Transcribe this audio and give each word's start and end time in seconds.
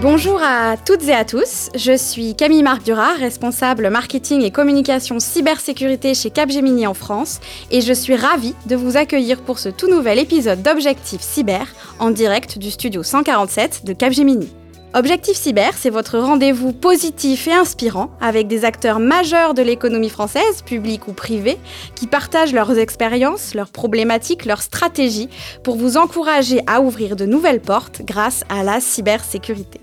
Bonjour 0.00 0.40
à 0.42 0.76
toutes 0.76 1.04
et 1.04 1.12
à 1.12 1.24
tous, 1.24 1.68
je 1.74 1.96
suis 1.96 2.34
Camille 2.34 2.62
Marc 2.62 2.82
Duras, 2.84 3.14
responsable 3.14 3.90
marketing 3.90 4.42
et 4.42 4.50
communication 4.50 5.20
cybersécurité 5.20 6.14
chez 6.14 6.30
Capgemini 6.30 6.86
en 6.86 6.94
France, 6.94 7.40
et 7.70 7.82
je 7.82 7.92
suis 7.92 8.16
ravie 8.16 8.54
de 8.66 8.76
vous 8.76 8.96
accueillir 8.96 9.42
pour 9.42 9.58
ce 9.58 9.68
tout 9.68 9.90
nouvel 9.90 10.18
épisode 10.18 10.62
d'Objectif 10.62 11.20
Cyber 11.20 11.66
en 11.98 12.10
direct 12.10 12.58
du 12.58 12.70
studio 12.70 13.02
147 13.02 13.84
de 13.84 13.92
Capgemini. 13.92 14.48
Objectif 14.94 15.36
Cyber, 15.36 15.74
c'est 15.76 15.90
votre 15.90 16.18
rendez-vous 16.18 16.72
positif 16.72 17.46
et 17.46 17.52
inspirant 17.52 18.10
avec 18.22 18.48
des 18.48 18.64
acteurs 18.64 19.00
majeurs 19.00 19.52
de 19.52 19.60
l'économie 19.60 20.08
française, 20.08 20.62
publique 20.64 21.08
ou 21.08 21.12
privée, 21.12 21.58
qui 21.94 22.06
partagent 22.06 22.54
leurs 22.54 22.78
expériences, 22.78 23.54
leurs 23.54 23.68
problématiques, 23.68 24.46
leurs 24.46 24.62
stratégies 24.62 25.28
pour 25.62 25.76
vous 25.76 25.98
encourager 25.98 26.62
à 26.66 26.80
ouvrir 26.80 27.16
de 27.16 27.26
nouvelles 27.26 27.60
portes 27.60 28.00
grâce 28.02 28.44
à 28.48 28.62
la 28.62 28.80
cybersécurité. 28.80 29.78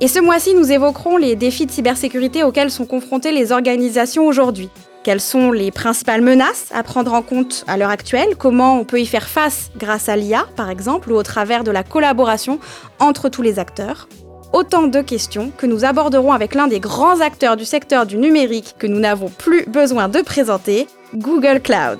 Et 0.00 0.08
ce 0.08 0.18
mois-ci, 0.18 0.54
nous 0.54 0.72
évoquerons 0.72 1.18
les 1.18 1.36
défis 1.36 1.66
de 1.66 1.70
cybersécurité 1.70 2.42
auxquels 2.42 2.72
sont 2.72 2.86
confrontées 2.86 3.32
les 3.32 3.52
organisations 3.52 4.26
aujourd'hui. 4.26 4.70
Quelles 5.04 5.20
sont 5.20 5.52
les 5.52 5.70
principales 5.70 6.20
menaces 6.20 6.66
à 6.74 6.82
prendre 6.82 7.14
en 7.14 7.22
compte 7.22 7.64
à 7.68 7.76
l'heure 7.76 7.90
actuelle? 7.90 8.34
Comment 8.36 8.80
on 8.80 8.84
peut 8.84 9.00
y 9.00 9.06
faire 9.06 9.28
face 9.28 9.70
grâce 9.76 10.08
à 10.08 10.16
l'IA, 10.16 10.46
par 10.56 10.68
exemple, 10.68 11.12
ou 11.12 11.14
au 11.14 11.22
travers 11.22 11.62
de 11.62 11.70
la 11.70 11.84
collaboration 11.84 12.58
entre 12.98 13.28
tous 13.28 13.42
les 13.42 13.60
acteurs? 13.60 14.08
Autant 14.54 14.86
de 14.86 15.02
questions 15.02 15.52
que 15.56 15.66
nous 15.66 15.84
aborderons 15.84 16.32
avec 16.32 16.54
l'un 16.54 16.68
des 16.68 16.80
grands 16.80 17.20
acteurs 17.20 17.58
du 17.58 17.66
secteur 17.66 18.06
du 18.06 18.16
numérique 18.16 18.76
que 18.78 18.86
nous 18.86 18.98
n'avons 18.98 19.28
plus 19.28 19.66
besoin 19.66 20.08
de 20.08 20.22
présenter, 20.22 20.86
Google 21.14 21.60
Cloud. 21.60 21.98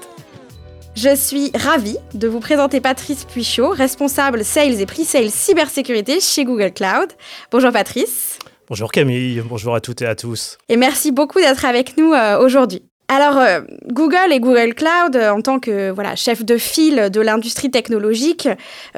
Je 0.96 1.14
suis 1.14 1.50
ravie 1.54 1.98
de 2.14 2.26
vous 2.26 2.40
présenter 2.40 2.80
Patrice 2.80 3.26
Puichot, 3.26 3.68
responsable 3.68 4.44
Sales 4.44 4.80
et 4.80 4.86
Pre-Sales 4.86 5.30
Cybersécurité 5.30 6.20
chez 6.20 6.46
Google 6.46 6.72
Cloud. 6.72 7.10
Bonjour 7.52 7.70
Patrice. 7.70 8.38
Bonjour 8.66 8.90
Camille, 8.90 9.42
bonjour 9.46 9.74
à 9.74 9.82
toutes 9.82 10.00
et 10.00 10.06
à 10.06 10.14
tous. 10.14 10.56
Et 10.70 10.78
merci 10.78 11.12
beaucoup 11.12 11.40
d'être 11.40 11.66
avec 11.66 11.98
nous 11.98 12.14
euh, 12.14 12.38
aujourd'hui. 12.38 12.82
Alors, 13.08 13.38
euh, 13.38 13.60
Google 13.92 14.32
et 14.32 14.40
Google 14.40 14.74
Cloud, 14.74 15.16
euh, 15.16 15.30
en 15.30 15.42
tant 15.42 15.58
que 15.58 15.90
voilà, 15.90 16.16
chef 16.16 16.44
de 16.44 16.56
file 16.56 17.10
de 17.10 17.20
l'industrie 17.20 17.70
technologique, 17.70 18.48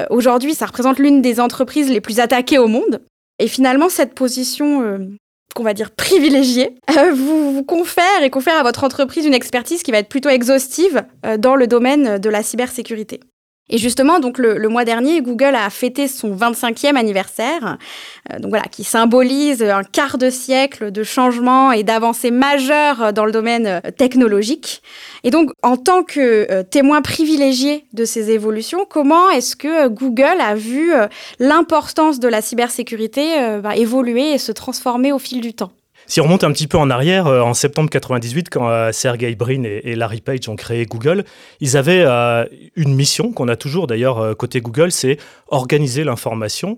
aujourd'hui, 0.09 0.55
ça 0.55 0.67
représente 0.67 0.99
l'une 1.01 1.21
des 1.21 1.41
entreprises 1.41 1.91
les 1.91 2.01
plus 2.01 2.21
attaquées 2.21 2.59
au 2.59 2.69
monde. 2.69 3.01
Et 3.41 3.49
finalement, 3.49 3.89
cette 3.89 4.15
position 4.15 5.19
qu'on 5.55 5.63
va 5.63 5.75
dire 5.75 5.91
privilégié, 5.91 6.77
euh, 6.97 7.13
vous, 7.13 7.53
vous, 7.53 7.65
confère 7.65 8.23
et 8.23 8.31
confère 8.31 8.59
à 8.59 8.63
votre 8.63 8.85
entreprise 8.85 9.27
une 9.27 9.35
expertise 9.35 9.83
qui 9.83 9.91
va 9.91 9.99
être 9.99 10.09
plutôt 10.09 10.29
exhaustive 10.29 11.05
euh, 11.27 11.37
dans 11.37 11.57
le 11.57 11.67
domaine 11.67 12.19
de 12.19 12.31
la 12.31 12.43
cybersécurité. 12.43 13.21
Et 13.71 13.79
justement, 13.79 14.19
donc 14.19 14.37
le, 14.39 14.69
mois 14.69 14.85
dernier, 14.85 15.23
Google 15.23 15.55
a 15.55 15.71
fêté 15.71 16.09
son 16.09 16.35
25e 16.35 16.97
anniversaire, 16.97 17.79
euh, 18.31 18.39
donc 18.41 18.51
voilà, 18.51 18.65
qui 18.65 18.83
symbolise 18.83 19.63
un 19.63 19.85
quart 19.85 20.19
de 20.19 20.29
siècle 20.29 20.91
de 20.91 21.05
changements 21.05 21.71
et 21.71 21.85
d'avancées 21.85 22.33
majeures 22.33 23.13
dans 23.13 23.25
le 23.25 23.33
domaine 23.33 23.67
euh, 23.67 23.81
technologique. 23.97 24.83
Et 25.23 25.31
donc, 25.31 25.53
en 25.63 25.77
tant 25.77 26.03
que 26.03 26.51
euh, 26.51 26.63
témoin 26.65 27.01
privilégié 27.01 27.85
de 27.93 28.05
ces 28.05 28.31
évolutions, 28.31 28.85
comment 28.89 29.31
est-ce 29.31 29.55
que 29.55 29.87
Google 29.87 30.41
a 30.41 30.57
vu 30.57 30.93
l'importance 31.39 32.19
de 32.19 32.27
la 32.27 32.43
cybersécurité 32.43 33.59
bah, 33.63 33.77
évoluer 33.77 34.33
et 34.33 34.39
se 34.39 34.51
transformer 34.51 35.13
au 35.13 35.19
fil 35.19 35.41
du 35.41 35.55
temps? 35.55 35.71
Si 36.11 36.21
on 36.21 36.25
remonte 36.25 36.43
un 36.43 36.51
petit 36.51 36.67
peu 36.67 36.77
en 36.77 36.91
arrière, 36.91 37.29
euh, 37.29 37.41
en 37.41 37.55
septembre 37.55 37.89
98, 37.89 38.51
quand 38.51 38.69
euh, 38.69 38.91
Sergey 38.91 39.33
Brin 39.37 39.63
et, 39.63 39.95
Larry 39.95 40.21
Page 40.21 40.49
ont 40.49 40.57
créé 40.57 40.85
Google, 40.85 41.23
ils 41.61 41.77
avaient 41.77 42.03
euh, 42.05 42.47
une 42.75 42.97
mission 42.97 43.33
qu'on 43.33 43.47
a 43.47 43.55
toujours 43.55 43.87
d'ailleurs 43.87 44.37
côté 44.37 44.61
Google, 44.61 44.91
c'est 44.91 45.19
organiser 45.47 46.03
l'information 46.03 46.77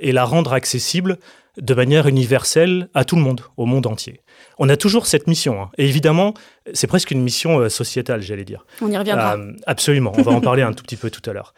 et 0.00 0.12
la 0.12 0.24
rendre 0.24 0.52
accessible 0.52 1.18
de 1.60 1.74
manière 1.74 2.06
universelle 2.06 2.88
à 2.94 3.04
tout 3.04 3.16
le 3.16 3.22
monde, 3.22 3.42
au 3.56 3.66
monde 3.66 3.86
entier. 3.86 4.20
On 4.58 4.68
a 4.68 4.76
toujours 4.76 5.06
cette 5.06 5.26
mission. 5.26 5.60
Hein. 5.60 5.70
Et 5.78 5.86
évidemment, 5.86 6.32
c'est 6.72 6.86
presque 6.86 7.10
une 7.10 7.22
mission 7.22 7.68
sociétale, 7.68 8.22
j'allais 8.22 8.44
dire. 8.44 8.64
On 8.80 8.90
y 8.90 8.96
reviendra. 8.96 9.36
absolument. 9.66 10.12
On 10.16 10.22
va 10.22 10.32
en 10.32 10.40
parler 10.40 10.62
un 10.62 10.72
tout 10.72 10.84
petit 10.84 10.96
peu 10.96 11.10
tout 11.10 11.28
à 11.28 11.32
l'heure. 11.32 11.54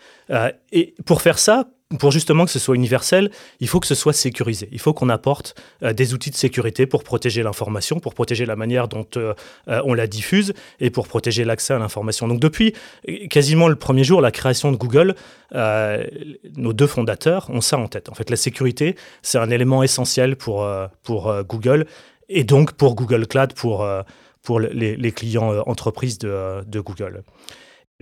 et 0.73 0.95
pour 1.05 1.23
faire 1.23 1.39
ça, 1.39 1.67
pour 2.01 2.11
justement 2.11 2.45
que 2.45 2.51
ce 2.51 2.59
soit 2.59 2.75
universel, 2.75 3.31
il 3.61 3.69
faut 3.69 3.79
que 3.79 3.87
ce 3.87 3.95
soit 3.95 4.13
sécurisé. 4.13 4.69
Il 4.73 4.81
faut 4.81 4.93
qu'on 4.93 5.09
apporte 5.09 5.55
euh, 5.85 5.93
des 5.93 6.15
outils 6.15 6.31
de 6.31 6.35
sécurité 6.35 6.85
pour 6.85 7.05
protéger 7.05 7.45
l'information, 7.45 8.01
pour 8.01 8.13
protéger 8.13 8.45
la 8.45 8.57
manière 8.57 8.89
dont 8.89 9.07
euh, 9.17 9.35
euh, 9.69 9.81
on 9.85 9.95
la 9.95 10.09
diffuse 10.09 10.53
et 10.81 10.91
pour 10.91 11.07
protéger 11.07 11.45
l'accès 11.45 11.75
à 11.75 11.79
l'information. 11.79 12.27
Donc 12.27 12.41
depuis 12.41 12.75
quasiment 13.31 13.69
le 13.69 13.77
premier 13.77 14.03
jour, 14.03 14.21
la 14.21 14.33
création 14.33 14.73
de 14.73 14.77
Google, 14.77 15.15
nos 15.55 16.73
deux 16.73 16.87
fondateurs 16.89 17.49
ont 17.51 17.61
ça 17.61 17.79
en 17.79 17.87
tête. 17.87 18.09
En 18.09 18.15
fait, 18.15 18.31
la 18.31 18.37
sécurité, 18.37 18.97
c'est 19.23 19.39
un 19.39 19.51
élément 19.51 19.83
essentiel 19.83 20.37
pour, 20.37 20.69
pour 21.05 21.33
Google 21.45 21.87
et 22.29 22.43
donc 22.43 22.73
pour 22.73 22.97
Google 22.97 23.27
Cloud, 23.27 23.53
pour, 23.53 23.87
pour 24.43 24.61
les, 24.61 25.13
clients 25.13 25.63
entreprises 25.67 26.19
de, 26.19 26.65
de 26.67 26.81
Google. 26.81 27.23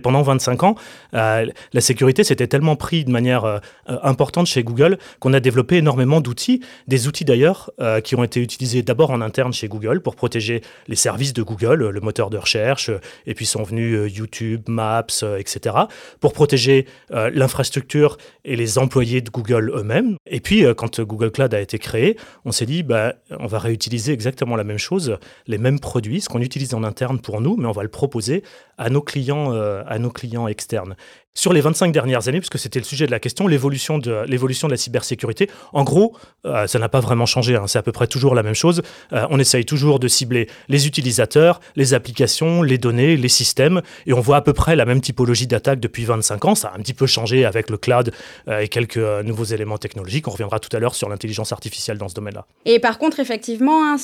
Pendant 0.03 0.23
25 0.23 0.63
ans, 0.63 0.75
euh, 1.13 1.45
la 1.71 1.81
sécurité 1.81 2.25
s'était 2.25 2.47
tellement 2.47 2.75
pris 2.75 3.05
de 3.05 3.11
manière 3.11 3.45
euh, 3.45 3.59
euh, 3.89 3.97
importante 4.03 4.45
chez 4.45 4.61
Google 4.61 4.97
qu'on 5.21 5.31
a 5.31 5.39
développé 5.39 5.77
énormément 5.77 6.19
d'outils, 6.19 6.59
des 6.87 7.07
outils 7.07 7.23
d'ailleurs 7.23 7.71
qui 8.03 8.15
ont 8.15 8.23
été 8.23 8.41
utilisés 8.41 8.83
d'abord 8.83 9.11
en 9.11 9.21
interne 9.21 9.53
chez 9.53 9.67
Google 9.67 10.01
pour 10.01 10.15
protéger 10.15 10.61
les 10.87 10.95
services 10.95 11.33
de 11.33 11.43
Google, 11.43 11.89
le 11.89 12.01
moteur 12.01 12.29
de 12.29 12.37
recherche, 12.37 12.91
et 13.25 13.33
puis 13.33 13.45
sont 13.45 13.63
venus 13.63 14.13
YouTube, 14.13 14.63
Maps, 14.67 15.05
etc., 15.37 15.75
pour 16.19 16.33
protéger 16.33 16.85
l'infrastructure 17.09 18.17
et 18.43 18.55
les 18.55 18.77
employés 18.77 19.21
de 19.21 19.29
Google 19.29 19.71
eux-mêmes. 19.75 20.17
Et 20.25 20.39
puis, 20.39 20.65
quand 20.75 21.01
Google 21.01 21.31
Cloud 21.31 21.53
a 21.53 21.61
été 21.61 21.79
créé, 21.79 22.17
on 22.43 22.51
s'est 22.51 22.65
dit, 22.65 22.83
bah, 22.83 23.13
on 23.39 23.47
va 23.47 23.59
réutiliser 23.59 24.13
exactement 24.13 24.55
la 24.55 24.63
même 24.63 24.79
chose, 24.79 25.17
les 25.47 25.57
mêmes 25.57 25.79
produits, 25.79 26.21
ce 26.21 26.29
qu'on 26.29 26.41
utilise 26.41 26.73
en 26.73 26.83
interne 26.83 27.19
pour 27.19 27.41
nous, 27.41 27.55
mais 27.57 27.67
on 27.67 27.73
va 27.73 27.83
le 27.83 27.89
proposer 27.89 28.43
à 28.77 28.89
nos 28.89 29.01
clients 29.01 29.53
à 29.87 29.99
nos 29.99 30.11
clients 30.11 30.47
externes 30.47 30.95
sur 31.35 31.51
les 31.51 31.61
25 31.61 31.91
dernières 31.91 32.27
années, 32.27 32.39
puisque 32.39 32.57
c'était 32.57 32.79
le 32.79 32.85
sujet 32.85 33.05
de 33.05 33.11
la 33.11 33.19
question, 33.19 33.47
l'évolution 33.47 33.97
de, 33.97 34.23
l'évolution 34.25 34.67
de 34.67 34.73
la 34.73 34.77
cybersécurité, 34.77 35.49
en 35.73 35.83
gros, 35.83 36.15
euh, 36.45 36.65
ça 36.65 36.79
n'a 36.79 36.89
pas 36.89 37.01
vraiment 37.01 37.25
changé, 37.25 37.55
hein. 37.55 37.65
c'est 37.67 37.77
à 37.77 37.83
peu 37.83 37.91
près 37.91 38.07
toujours 38.07 38.33
la 38.35 38.41
même 38.41 38.55
chose. 38.55 38.81
Euh, 39.11 39.27
on 39.29 39.37
essaye 39.37 39.65
toujours 39.65 39.99
de 39.99 40.07
cibler 40.07 40.47
les 40.69 40.87
utilisateurs, 40.87 41.59
les 41.75 41.93
applications, 41.93 42.61
les 42.61 42.77
données, 42.77 43.17
les 43.17 43.29
systèmes, 43.29 43.81
et 44.07 44.13
on 44.13 44.21
voit 44.21 44.37
à 44.37 44.41
peu 44.41 44.53
près 44.53 44.77
la 44.77 44.85
même 44.85 45.01
typologie 45.01 45.45
d'attaque 45.45 45.81
depuis 45.81 46.05
25 46.05 46.45
ans. 46.45 46.55
Ça 46.55 46.69
a 46.69 46.77
un 46.77 46.79
petit 46.79 46.93
peu 46.93 47.05
changé 47.05 47.43
avec 47.43 47.69
le 47.69 47.77
cloud 47.77 48.13
euh, 48.47 48.59
et 48.59 48.69
quelques 48.69 48.97
nouveaux 48.97 49.43
éléments 49.43 49.77
technologiques. 49.77 50.29
On 50.29 50.31
reviendra 50.31 50.59
tout 50.59 50.75
à 50.75 50.79
l'heure 50.79 50.95
sur 50.95 51.09
l'intelligence 51.09 51.51
artificielle 51.51 51.97
dans 51.97 52.07
ce 52.07 52.15
domaine-là. 52.15 52.45
Et 52.63 52.79
par 52.79 52.97
contre, 52.97 53.19
effectivement, 53.19 53.83
hein, 53.83 53.97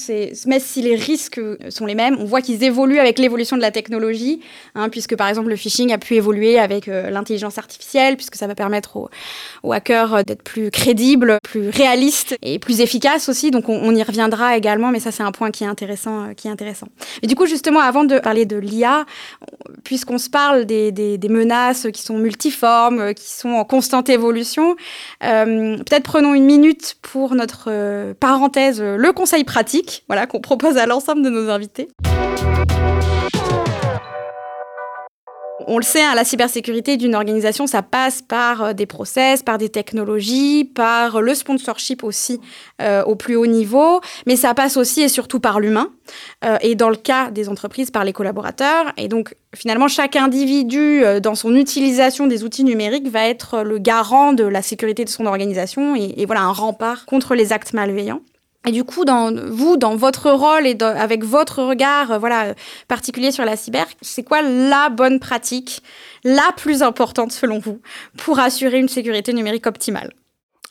même 0.47 0.59
si 0.59 0.81
les 0.81 0.95
risques 0.95 1.39
sont 1.69 1.85
les 1.85 1.95
mêmes, 1.95 2.17
on 2.19 2.25
voit 2.25 2.41
qu'ils 2.41 2.63
évoluent 2.65 2.99
avec 2.99 3.19
l'évolution 3.19 3.55
de 3.55 3.61
la 3.61 3.71
technologie, 3.71 4.41
hein, 4.75 4.89
puisque 4.89 5.15
par 5.15 5.29
exemple 5.29 5.47
le 5.47 5.55
phishing 5.55 5.93
a 5.93 5.97
pu 5.97 6.15
évoluer 6.15 6.59
avec 6.59 6.89
l'intelligence 7.21 7.57
artificielle, 7.57 8.17
puisque 8.17 8.35
ça 8.35 8.47
va 8.47 8.55
permettre 8.55 8.97
aux, 9.63 9.71
hackers 9.71 10.15
euh, 10.15 10.23
d'être 10.23 10.43
plus 10.43 10.71
crédibles, 10.71 11.37
plus 11.43 11.69
réalistes 11.69 12.37
et 12.41 12.59
plus 12.59 12.81
efficaces 12.81 13.29
aussi. 13.29 13.51
Donc 13.51 13.69
on, 13.69 13.95
y 13.95 14.03
reviendra 14.03 14.57
également, 14.57 14.89
mais 14.89 14.99
ça 14.99 15.11
c'est 15.11 15.23
un 15.23 15.31
point 15.31 15.51
qui 15.51 15.63
est 15.63 15.67
intéressant. 15.67 16.29
Euh, 16.29 16.33
qui 16.33 16.47
est 16.47 16.51
intéressant. 16.51 16.87
Et 17.21 17.27
du 17.27 17.35
coup, 17.35 17.45
justement, 17.45 17.79
avant 17.79 18.03
de 18.03 18.19
parler 18.19 18.45
de 18.45 18.57
l'IA, 18.57 19.05
puisqu'on 19.83 20.17
se 20.17 20.29
parle 20.29 20.65
des, 20.65 21.19
menaces 21.29 21.87
qui 21.93 22.01
sont 22.01 22.17
multiformes, 22.17 22.99
euh, 22.99 23.13
qui 23.13 23.29
sont 23.29 23.49
en 23.49 23.63
constante 23.63 24.09
évolution, 24.09 24.75
peut-être 25.21 26.03
prenons 26.03 26.33
une 26.33 26.45
minute 26.45 26.97
pour 27.01 27.35
notre 27.35 28.13
parenthèse, 28.13 28.81
le 28.81 29.13
conseil 29.13 29.43
pratique, 29.43 30.03
voilà, 30.07 30.25
qu'on 30.25 30.41
propose 30.41 30.77
à 30.77 30.85
l'ensemble 30.85 31.21
de 31.21 31.29
nos 31.29 31.49
invités. 31.49 31.87
On 35.67 35.77
le 35.77 35.83
sait, 35.83 36.01
hein, 36.01 36.15
la 36.15 36.23
cybersécurité 36.23 36.97
d'une 36.97 37.15
organisation, 37.15 37.67
ça 37.67 37.81
passe 37.81 38.21
par 38.21 38.63
euh, 38.63 38.73
des 38.73 38.85
process, 38.85 39.43
par 39.43 39.57
des 39.57 39.69
technologies, 39.69 40.65
par 40.65 41.21
le 41.21 41.33
sponsorship 41.33 42.03
aussi 42.03 42.39
euh, 42.81 43.03
au 43.03 43.15
plus 43.15 43.35
haut 43.35 43.45
niveau, 43.45 44.01
mais 44.25 44.35
ça 44.35 44.53
passe 44.53 44.77
aussi 44.77 45.01
et 45.01 45.07
surtout 45.07 45.39
par 45.39 45.59
l'humain, 45.59 45.89
euh, 46.45 46.57
et 46.61 46.75
dans 46.75 46.89
le 46.89 46.95
cas 46.95 47.31
des 47.31 47.49
entreprises, 47.49 47.91
par 47.91 48.03
les 48.03 48.13
collaborateurs. 48.13 48.93
Et 48.97 49.07
donc, 49.07 49.35
finalement, 49.55 49.87
chaque 49.87 50.15
individu, 50.15 51.03
dans 51.21 51.35
son 51.35 51.55
utilisation 51.55 52.27
des 52.27 52.43
outils 52.43 52.63
numériques, 52.63 53.07
va 53.07 53.27
être 53.27 53.61
le 53.63 53.77
garant 53.77 54.33
de 54.33 54.43
la 54.43 54.61
sécurité 54.61 55.03
de 55.05 55.09
son 55.09 55.25
organisation 55.25 55.95
et, 55.95 56.13
et 56.17 56.25
voilà, 56.25 56.41
un 56.41 56.51
rempart 56.51 57.05
contre 57.05 57.35
les 57.35 57.53
actes 57.53 57.73
malveillants. 57.73 58.21
Et 58.67 58.71
du 58.71 58.83
coup, 58.83 59.03
vous, 59.49 59.77
dans 59.77 59.95
votre 59.95 60.29
rôle 60.31 60.67
et 60.67 60.77
avec 60.81 61.23
votre 61.23 61.63
regard 61.63 62.11
euh, 62.11 62.17
voilà, 62.19 62.53
particulier 62.87 63.31
sur 63.31 63.43
la 63.43 63.55
cyber, 63.55 63.87
c'est 64.01 64.23
quoi 64.23 64.43
la 64.43 64.89
bonne 64.89 65.19
pratique, 65.19 65.81
la 66.23 66.51
plus 66.55 66.83
importante 66.83 67.31
selon 67.31 67.57
vous, 67.57 67.81
pour 68.17 68.39
assurer 68.39 68.77
une 68.77 68.87
sécurité 68.87 69.33
numérique 69.33 69.65
optimale? 69.65 70.13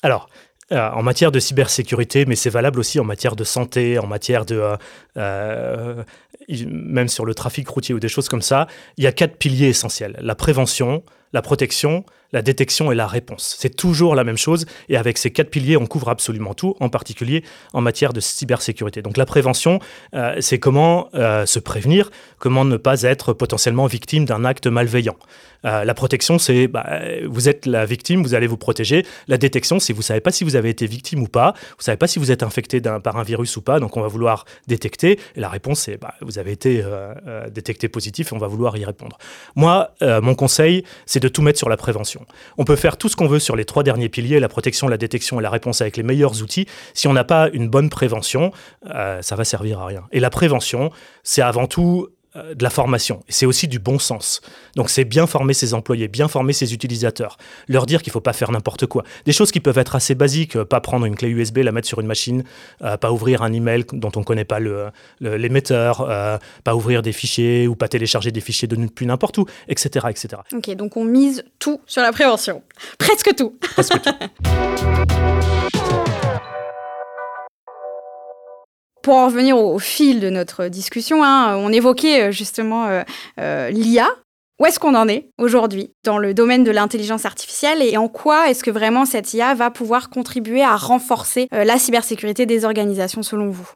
Alors, 0.02 0.28
euh, 0.72 0.88
en 0.90 1.02
matière 1.02 1.32
de 1.32 1.40
cybersécurité, 1.40 2.26
mais 2.26 2.36
c'est 2.36 2.50
valable 2.50 2.78
aussi 2.78 3.00
en 3.00 3.04
matière 3.04 3.34
de 3.34 3.42
santé, 3.42 3.98
en 3.98 4.06
matière 4.06 4.44
de... 4.44 4.76
Euh, 5.16 6.04
même 6.48 7.08
sur 7.08 7.24
le 7.24 7.34
trafic 7.34 7.68
routier 7.68 7.94
ou 7.94 7.98
des 8.00 8.08
choses 8.08 8.28
comme 8.28 8.42
ça, 8.42 8.68
il 8.96 9.04
y 9.04 9.06
a 9.08 9.12
quatre 9.12 9.36
piliers 9.36 9.68
essentiels. 9.68 10.16
La 10.20 10.36
prévention, 10.36 11.02
la 11.32 11.42
protection, 11.42 12.04
la 12.32 12.42
détection 12.42 12.92
et 12.92 12.94
la 12.94 13.06
réponse. 13.06 13.56
C'est 13.58 13.74
toujours 13.74 14.14
la 14.14 14.24
même 14.24 14.38
chose 14.38 14.66
et 14.88 14.96
avec 14.96 15.18
ces 15.18 15.30
quatre 15.30 15.50
piliers, 15.50 15.76
on 15.76 15.86
couvre 15.86 16.08
absolument 16.08 16.54
tout, 16.54 16.76
en 16.80 16.88
particulier 16.88 17.44
en 17.72 17.80
matière 17.80 18.12
de 18.12 18.20
cybersécurité. 18.20 19.02
Donc 19.02 19.16
la 19.16 19.26
prévention, 19.26 19.78
c'est 20.40 20.58
comment 20.58 21.08
se 21.12 21.58
prévenir, 21.58 22.10
comment 22.38 22.64
ne 22.64 22.76
pas 22.76 23.02
être 23.02 23.32
potentiellement 23.32 23.86
victime 23.86 24.24
d'un 24.24 24.44
acte 24.44 24.66
malveillant. 24.66 25.16
Euh, 25.64 25.84
la 25.84 25.94
protection, 25.94 26.38
c'est 26.38 26.68
bah, 26.68 27.00
vous 27.26 27.48
êtes 27.48 27.66
la 27.66 27.84
victime, 27.84 28.22
vous 28.22 28.34
allez 28.34 28.46
vous 28.46 28.56
protéger. 28.56 29.04
La 29.28 29.38
détection, 29.38 29.78
c'est 29.78 29.92
vous 29.92 30.02
savez 30.02 30.20
pas 30.20 30.32
si 30.32 30.44
vous 30.44 30.56
avez 30.56 30.70
été 30.70 30.86
victime 30.86 31.22
ou 31.22 31.26
pas, 31.26 31.54
vous 31.78 31.84
savez 31.84 31.96
pas 31.96 32.06
si 32.06 32.18
vous 32.18 32.30
êtes 32.30 32.42
infecté 32.42 32.80
par 32.80 33.16
un 33.16 33.22
virus 33.22 33.56
ou 33.56 33.62
pas, 33.62 33.80
donc 33.80 33.96
on 33.96 34.00
va 34.00 34.08
vouloir 34.08 34.44
détecter. 34.66 35.18
Et 35.36 35.40
la 35.40 35.48
réponse, 35.48 35.80
c'est 35.80 35.96
bah, 35.98 36.14
vous 36.20 36.38
avez 36.38 36.52
été 36.52 36.82
euh, 36.82 37.14
euh, 37.26 37.50
détecté 37.50 37.88
positif 37.88 38.32
et 38.32 38.34
on 38.34 38.38
va 38.38 38.46
vouloir 38.46 38.76
y 38.76 38.84
répondre. 38.84 39.18
Moi, 39.54 39.94
mon 40.00 40.34
conseil, 40.34 40.84
c'est 41.06 41.20
de 41.20 41.28
tout 41.28 41.42
mettre 41.42 41.58
sur 41.58 41.68
la 41.68 41.76
prévention. 41.76 42.19
On 42.58 42.64
peut 42.64 42.76
faire 42.76 42.96
tout 42.96 43.08
ce 43.08 43.16
qu'on 43.16 43.26
veut 43.26 43.38
sur 43.38 43.56
les 43.56 43.64
trois 43.64 43.82
derniers 43.82 44.08
piliers, 44.08 44.40
la 44.40 44.48
protection, 44.48 44.88
la 44.88 44.96
détection 44.96 45.40
et 45.40 45.42
la 45.42 45.50
réponse 45.50 45.80
avec 45.80 45.96
les 45.96 46.02
meilleurs 46.02 46.42
outils. 46.42 46.66
Si 46.94 47.08
on 47.08 47.12
n'a 47.12 47.24
pas 47.24 47.48
une 47.52 47.68
bonne 47.68 47.90
prévention, 47.90 48.52
ça 48.84 49.36
va 49.36 49.44
servir 49.44 49.80
à 49.80 49.86
rien. 49.86 50.04
Et 50.12 50.20
la 50.20 50.30
prévention, 50.30 50.90
c'est 51.22 51.42
avant 51.42 51.66
tout 51.66 52.08
euh, 52.08 52.19
de 52.34 52.62
la 52.62 52.70
formation. 52.70 53.22
Et 53.28 53.32
c'est 53.32 53.46
aussi 53.46 53.66
du 53.66 53.78
bon 53.78 53.98
sens. 53.98 54.40
Donc 54.76 54.88
c'est 54.90 55.04
bien 55.04 55.26
former 55.26 55.54
ses 55.54 55.74
employés, 55.74 56.08
bien 56.08 56.28
former 56.28 56.52
ses 56.52 56.72
utilisateurs, 56.72 57.38
leur 57.68 57.86
dire 57.86 58.02
qu'il 58.02 58.10
ne 58.10 58.12
faut 58.12 58.20
pas 58.20 58.32
faire 58.32 58.52
n'importe 58.52 58.86
quoi. 58.86 59.04
Des 59.26 59.32
choses 59.32 59.50
qui 59.50 59.60
peuvent 59.60 59.78
être 59.78 59.96
assez 59.96 60.14
basiques, 60.14 60.56
euh, 60.56 60.64
pas 60.64 60.80
prendre 60.80 61.06
une 61.06 61.16
clé 61.16 61.28
USB, 61.28 61.58
la 61.58 61.72
mettre 61.72 61.88
sur 61.88 62.00
une 62.00 62.06
machine, 62.06 62.44
euh, 62.82 62.96
pas 62.96 63.10
ouvrir 63.10 63.42
un 63.42 63.52
email 63.52 63.84
dont 63.92 64.12
on 64.16 64.20
ne 64.20 64.24
connaît 64.24 64.44
pas 64.44 64.60
l'émetteur, 65.20 66.08
pas 66.64 66.74
ouvrir 66.74 67.02
des 67.02 67.12
fichiers 67.12 67.66
ou 67.66 67.74
pas 67.74 67.88
télécharger 67.88 68.30
des 68.30 68.40
fichiers 68.40 68.68
de 68.68 68.76
plus 68.86 69.06
n'importe 69.06 69.38
où, 69.38 69.46
etc., 69.68 70.06
etc. 70.10 70.42
Ok, 70.54 70.70
donc 70.76 70.96
on 70.96 71.04
mise 71.04 71.44
tout 71.58 71.80
sur 71.86 72.02
la 72.02 72.12
prévention. 72.12 72.62
Presque 72.98 73.34
tout. 73.34 73.56
Presque 73.60 74.00
tout. 74.02 74.10
Pour 79.02 79.14
en 79.14 79.26
revenir 79.26 79.56
au, 79.56 79.78
fil 79.78 80.20
de 80.20 80.28
notre 80.28 80.66
discussion, 80.66 81.24
hein, 81.24 81.56
on 81.56 81.72
évoquait 81.72 82.28
euh, 82.28 82.32
justement 82.32 82.86
euh, 82.86 83.02
euh, 83.38 83.70
l'IA. 83.70 84.08
Où 84.58 84.66
est-ce 84.66 84.78
qu'on 84.78 84.94
en 84.94 85.08
est 85.08 85.30
aujourd'hui 85.38 85.94
dans 86.04 86.18
le 86.18 86.34
domaine 86.34 86.64
de 86.64 86.70
l'intelligence 86.70 87.24
artificielle 87.24 87.80
et 87.82 87.96
en 87.96 88.08
quoi 88.08 88.50
est-ce 88.50 88.62
que 88.62 88.70
vraiment 88.70 89.06
cette 89.06 89.32
IA 89.32 89.54
va 89.54 89.70
pouvoir 89.70 90.10
contribuer 90.10 90.62
à 90.62 90.76
renforcer 90.76 91.48
la 91.50 91.78
cybersécurité 91.78 92.44
des 92.44 92.66
organisations 92.66 93.22
selon 93.22 93.48
vous? 93.48 93.70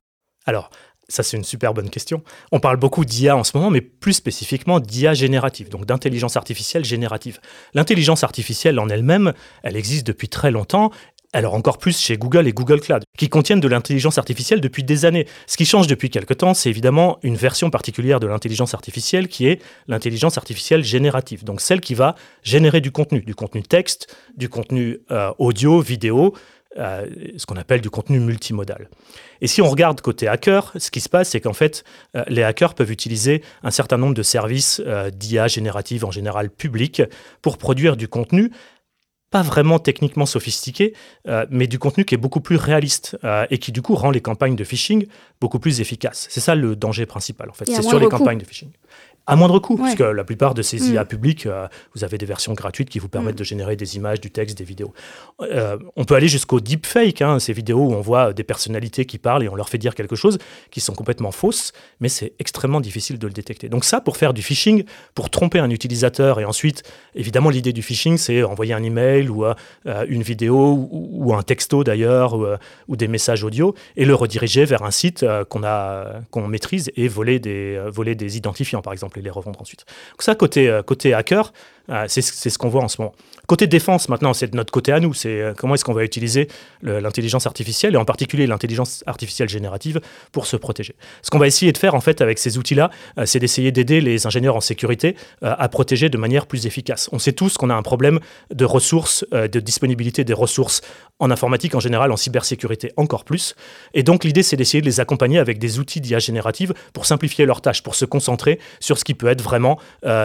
Alors, 0.45 0.69
ça, 1.09 1.23
c'est 1.23 1.37
une 1.37 1.45
super 1.45 1.75
bonne 1.75 1.91
question. 1.91 2.23
On 2.51 2.61
parle 2.61 2.79
beaucoup 2.79 3.05
d'IA 3.05 3.37
en 3.37 3.45
ce 3.45 3.57
moment, 3.57 3.71
mais 3.71 3.83
plus 3.83 4.15
spécifiquement 4.15 4.81
d'IA 4.81 5.13
générative, 5.13 5.69
donc 5.69 5.85
d'intelligence 5.85 6.37
artificielle 6.37 6.85
générative. 6.85 7.41
L'intelligence 7.75 8.25
artificielle 8.25 8.79
en 8.79 8.89
elle-même, 8.89 9.35
elle 9.63 9.77
existe 9.77 10.07
depuis 10.07 10.29
très 10.29 10.51
longtemps 10.51 10.91
alors 11.35 11.55
encore 11.55 11.79
plus 11.79 11.99
chez 11.99 12.17
Google 12.17 12.47
et 12.47 12.53
Google 12.53 12.81
Cloud, 12.81 13.03
qui 13.19 13.29
contiennent 13.29 13.61
de 13.61 13.69
l'intelligence 13.69 14.19
artificielle 14.19 14.61
depuis 14.61 14.85
des 14.85 15.05
années. 15.05 15.27
Ce 15.47 15.57
qui 15.57 15.67
change 15.67 15.89
depuis 15.89 16.09
quelque 16.09 16.33
temps, 16.33 16.55
c'est 16.55 16.71
évidemment 16.71 17.19
une 17.23 17.37
version 17.37 17.71
particulière 17.71 18.21
de 18.21 18.27
l'intelligence 18.27 18.73
artificielle 18.73 19.29
qui 19.29 19.49
est 19.49 19.61
l'intelligence 19.89 20.39
artificielle 20.39 20.85
générative, 20.85 21.45
donc 21.45 21.61
celle 21.61 21.81
qui 21.81 21.95
va 21.95 22.15
générer 22.43 22.81
du 22.81 22.93
contenu, 22.93 23.21
du 23.21 23.35
contenu 23.35 23.63
texte, 23.63 24.17
du 24.37 24.49
contenu 24.49 25.01
euh, 25.11 25.33
audio, 25.39 25.81
vidéo, 25.81 26.35
euh, 26.79 27.07
ce 27.37 27.47
qu'on 27.47 27.57
appelle 27.57 27.81
du 27.81 27.91
contenu 27.91 28.19
multimodal. 28.21 28.89
Et 29.41 29.47
si 29.47 29.61
on 29.61 29.69
regarde 29.69 30.01
côté 30.01 30.29
hacker, 30.29 30.73
ce 30.77 30.91
qui 30.91 31.01
se 31.01 31.09
passe, 31.09 31.31
c'est 31.31 31.41
qu'en 31.41 31.53
fait, 31.53 31.85
euh, 32.17 32.25
les 32.29 32.43
hackers 32.43 32.75
peuvent 32.75 32.91
utiliser 32.91 33.43
un 33.63 33.71
certain 33.71 33.97
nombre 33.97 34.15
de 34.15 34.23
services 34.23 34.81
d'IA 35.13 35.49
générative, 35.49 36.05
en 36.05 36.11
général 36.11 36.51
publics, 36.51 37.03
pour 37.43 37.59
produire 37.59 37.97
du 37.97 38.09
contenu 38.09 38.51
pas 39.35 39.43
vraiment 39.43 39.81
techniquement 39.81 40.27
sophistiqué, 40.27 40.95
euh, 41.27 41.45
mais 41.51 41.67
du 41.67 41.81
contenu 41.81 42.05
qui 42.05 42.15
est 42.15 42.19
beaucoup 42.19 42.41
plus 42.41 42.55
réaliste 42.55 43.19
euh, 43.25 43.47
et 43.51 43.59
qui 43.59 43.73
du 43.73 43.83
coup 43.83 43.97
rend 43.97 44.13
les 44.13 44.21
campagnes 44.21 44.55
de 44.55 44.63
phishing 44.63 45.09
beaucoup 45.41 45.59
plus 45.59 45.81
efficaces. 45.81 46.29
C'est 46.31 46.39
ça 46.39 46.55
le 46.55 46.77
danger 46.77 47.05
principal 47.05 47.51
en 47.51 47.53
fait, 47.53 47.65
c'est 47.65 47.83
sur 47.83 47.99
les 47.99 48.07
campagnes 48.07 48.39
de 48.39 48.45
phishing 48.45 48.71
à 49.27 49.37
moindre 49.37 49.59
coût, 49.59 49.77
puisque 49.77 50.01
la 50.01 50.25
plupart 50.25 50.55
de 50.55 50.63
ces 50.63 50.93
IA 50.93 51.05
mm. 51.05 51.07
publics, 51.07 51.47
euh, 51.47 51.67
vous 51.95 52.05
avez 52.05 52.19
des 52.19 52.27
versions 52.27 52.53
gratuites 52.53 52.91
qui 52.91 52.99
vous 52.99 53.09
permettent 53.09 53.37
mm. 53.37 53.39
de 53.39 53.45
générer 53.45 53.77
des 53.77 53.97
images, 53.97 54.21
du 54.21 54.31
texte, 54.31 54.59
des 54.59 54.65
vidéos. 54.65 54.93
Euh, 55.41 55.79
on 55.97 56.05
peut 56.05 56.15
aller 56.15 56.29
jusqu'au 56.29 56.61
deepfake, 56.61 57.23
hein, 57.23 57.39
ces 57.39 57.53
vidéos 57.53 57.79
où 57.79 57.95
on 57.95 58.01
voit 58.01 58.33
des 58.33 58.45
personnalités 58.45 59.07
qui 59.07 59.19
parlent 59.19 59.43
et 59.43 59.49
on 59.49 59.55
leur 59.55 59.69
fait 59.69 59.79
dire 59.79 59.95
quelque 59.95 60.17
chose 60.17 60.39
qui 60.71 60.81
sont 60.81 60.95
complètement 60.95 61.31
fausses, 61.31 61.73
mais 62.01 62.09
c'est 62.09 62.35
extrêmement 62.39 62.81
difficile 62.81 63.19
de 63.19 63.27
le 63.27 63.33
détecter. 63.33 63.69
Donc 63.69 63.85
ça, 63.85 64.01
pour 64.01 64.17
faire 64.19 64.35
du 64.35 64.43
phishing, 64.43 64.85
pour 65.15 65.31
tromper 65.31 65.59
un 65.59 65.71
utilisateur, 65.71 66.39
et 66.41 66.45
ensuite, 66.45 66.83
évidemment, 67.15 67.49
l'idée 67.49 67.73
du 67.73 67.83
phishing, 67.83 68.19
c'est 68.19 68.43
envoyer 68.43 68.75
un 68.75 68.83
email 68.83 69.29
ou 69.29 69.47
euh, 69.47 69.55
une 70.09 70.23
vidéo 70.23 70.89
ou, 70.91 71.35
un 71.35 71.43
texto 71.43 71.83
d'ailleurs, 71.83 72.39
ou, 72.89 72.97
des 72.97 73.09
messages 73.09 73.43
audio, 73.43 73.75
et 73.97 74.05
le 74.05 74.15
rediriger 74.15 74.65
vers 74.65 74.83
un 74.83 74.91
site 74.91 75.25
qu'on 75.49 75.65
qu'on 76.31 76.47
maîtrise 76.47 76.93
et 76.97 77.09
voler 77.09 77.39
des, 77.39 77.81
voler 77.91 78.15
des 78.15 78.37
identifiants, 78.37 78.83
par 78.83 78.93
exemple 78.93 79.14
et 79.19 79.23
les 79.23 79.31
revendre 79.31 79.61
ensuite. 79.61 79.85
Donc 80.13 80.23
ça, 80.23 80.35
côté, 80.35 80.69
euh, 80.69 80.83
côté 80.83 81.15
hacker, 81.15 81.53
c'est 82.07 82.23
ce 82.23 82.59
qu'on 82.59 82.69
voit 82.69 82.83
en 82.83 82.89
ce 82.89 83.01
moment. 83.01 83.15
Côté 83.47 83.67
défense, 83.67 84.09
maintenant, 84.09 84.33
c'est 84.33 84.51
de 84.51 84.57
notre 84.57 84.73
côté 84.73 84.91
à 84.91 85.01
nous. 85.01 85.13
C'est 85.13 85.41
euh, 85.41 85.53
comment 85.55 85.75
est-ce 85.75 85.85
qu'on 85.85 85.93
va 85.93 86.05
utiliser 86.05 86.49
l'intelligence 86.83 87.47
artificielle 87.47 87.95
et 87.95 87.97
en 87.97 88.05
particulier 88.05 88.47
l'intelligence 88.47 89.05
artificielle 89.07 89.49
générative 89.49 90.01
pour 90.33 90.47
se 90.47 90.57
protéger. 90.57 90.95
Ce 91.23 91.31
qu'on 91.31 91.39
va 91.39 91.47
essayer 91.47 91.73
de 91.73 91.79
faire 91.79 91.95
en 91.95 92.01
fait 92.01 92.21
avec 92.21 92.39
ces 92.39 92.59
outils-là, 92.59 92.91
c'est 93.25 93.39
d'essayer 93.39 93.73
d'aider 93.73 94.01
les 94.01 94.27
ingénieurs 94.27 94.57
en 94.57 94.61
sécurité 94.61 95.17
à 95.43 95.69
protéger 95.69 96.09
de 96.09 96.19
manière 96.19 96.47
plus 96.47 96.67
efficace. 96.67 97.09
On 97.13 97.19
sait 97.19 97.33
tous 97.33 97.57
qu'on 97.57 97.71
a 97.71 97.75
un 97.75 97.83
problème 97.83 98.21
de 98.53 98.65
ressources, 98.65 99.25
de 99.33 99.61
disponibilité 99.61 100.25
des 100.25 100.33
ressources 100.33 100.83
en 101.21 101.31
informatique 101.31 101.75
en 101.75 101.81
général, 101.81 102.13
en 102.13 102.17
cybersécurité 102.17 102.93
encore 102.97 103.25
plus. 103.25 103.55
Et 103.95 104.03
donc 104.03 104.25
l'idée, 104.25 104.43
c'est 104.43 104.57
d'essayer 104.57 104.81
de 104.81 104.87
les 104.87 105.01
accompagner 105.01 105.39
avec 105.39 105.59
des 105.59 105.79
outils 105.79 106.01
d'IA 106.01 106.19
générative 106.19 106.75
pour 106.93 107.07
simplifier 107.07 107.47
leurs 107.47 107.61
tâches, 107.61 107.83
pour 107.83 107.95
se 107.95 108.05
concentrer 108.05 108.59
sur 108.81 108.99
ce 108.99 109.05
qui 109.05 109.15
peut 109.15 109.29
être 109.29 109.43
vraiment 109.43 109.79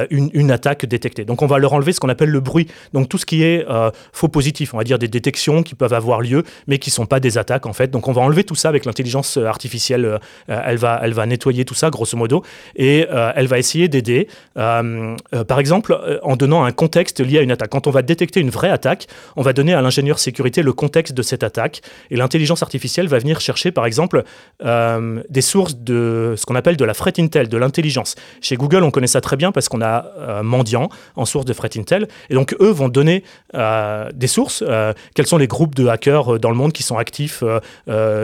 une, 0.10 0.52
attaque 0.52 0.86
détectée. 0.86 1.26
Donc 1.26 1.42
on 1.42 1.48
va 1.50 1.58
leur 1.60 1.74
enlever 1.74 1.92
ce 1.92 2.00
qu'on 2.00 2.10
appelle 2.10 2.30
le 2.30 2.40
bruit. 2.40 2.68
Donc 2.94 3.10
tout 3.10 3.18
ce 3.18 3.26
qui 3.26 3.44
est 3.44 3.66
euh, 3.70 3.92
faux 4.14 4.30
positif, 4.30 4.74
on 4.74 4.78
va 4.78 4.84
dire 4.84 5.00
des 5.00 5.08
détections 5.08 5.64
qui 5.64 5.76
peuvent 5.76 5.94
avoir 5.94 6.22
lieu, 6.22 6.44
mais 6.68 6.78
qui 6.80 6.90
ne 6.90 6.94
sont 6.94 7.06
pas 7.06 7.20
des 7.20 7.38
attaques 7.38 7.66
en 7.66 7.74
fait. 7.74 7.92
Donc 7.92 8.08
on 8.08 8.14
va 8.14 8.22
enlever 8.22 8.44
tout 8.44 8.56
ça 8.56 8.70
avec 8.70 8.86
l'intelligence 8.86 9.38
euh, 9.38 9.46
artificielle. 9.46 10.06
Euh, 10.06 10.18
elle, 10.48 10.78
va, 10.78 11.00
elle 11.04 11.14
va 11.14 11.26
nettoyer 11.26 11.66
tout 11.66 11.74
ça, 11.74 11.90
grosso 11.90 12.18
modo, 12.18 12.44
et 12.76 13.06
elle 13.36 13.48
va 13.48 13.58
essayer 13.58 13.88
d'aider, 13.88 14.28
par 14.56 15.60
exemple, 15.60 16.00
en 16.24 16.36
donnant 16.36 16.64
un 16.64 16.72
contexte 16.72 17.20
lié 17.20 17.40
à 17.40 17.42
une 17.42 17.52
attaque. 17.52 17.70
Quand 17.70 17.88
on 17.88 17.92
va 17.92 18.02
détecter 18.02 18.40
une 18.40 18.50
vraie 18.50 18.70
attaque, 18.70 19.08
on 19.36 19.42
va 19.42 19.54
donner 19.54 19.74
à 19.74 19.82
l'ingénieur 19.82 20.20
sécurité 20.20 20.62
le 20.62 20.74
contexte 20.74 21.14
de 21.14 21.22
cette 21.22 21.44
attaque, 21.44 21.82
et 22.12 22.16
l'intelligence 22.16 22.64
artificielle 22.64 23.08
va 23.08 23.20
venir 23.20 23.40
chercher, 23.40 23.72
par 23.72 23.86
exemple, 23.86 24.24
des 24.62 25.42
sources 25.42 25.78
de 25.78 26.36
ce 26.38 26.46
qu'on 26.46 26.56
appelle 26.56 26.78
de 26.78 26.86
la 26.86 26.94
threat 26.94 27.20
intel, 27.20 27.50
de 27.50 27.58
l'intelligence. 27.58 28.16
Chez 28.42 28.56
Google, 28.56 28.84
on 28.84 28.92
connaît 28.92 29.08
ça 29.08 29.22
très 29.22 29.38
bien 29.38 29.52
parce 29.52 29.70
qu'on 29.70 29.82
a 29.82 30.42
Mendiant 30.44 30.90
en 31.16 31.26
source 31.26 31.39
de 31.46 31.54
Fret 31.54 31.70
Intel. 31.78 32.08
Et 32.30 32.34
donc, 32.34 32.56
eux 32.60 32.70
vont 32.70 32.90
donner 32.90 33.24
euh, 33.56 34.10
des 34.14 34.28
sources. 34.28 34.64
Euh, 34.68 34.94
quels 35.16 35.28
sont 35.28 35.38
les 35.38 35.48
groupes 35.48 35.76
de 35.76 35.88
hackers 35.88 36.36
euh, 36.36 36.40
dans 36.40 36.50
le 36.50 36.56
monde 36.56 36.74
qui 36.74 36.84
sont 36.84 36.98
actifs 36.98 37.44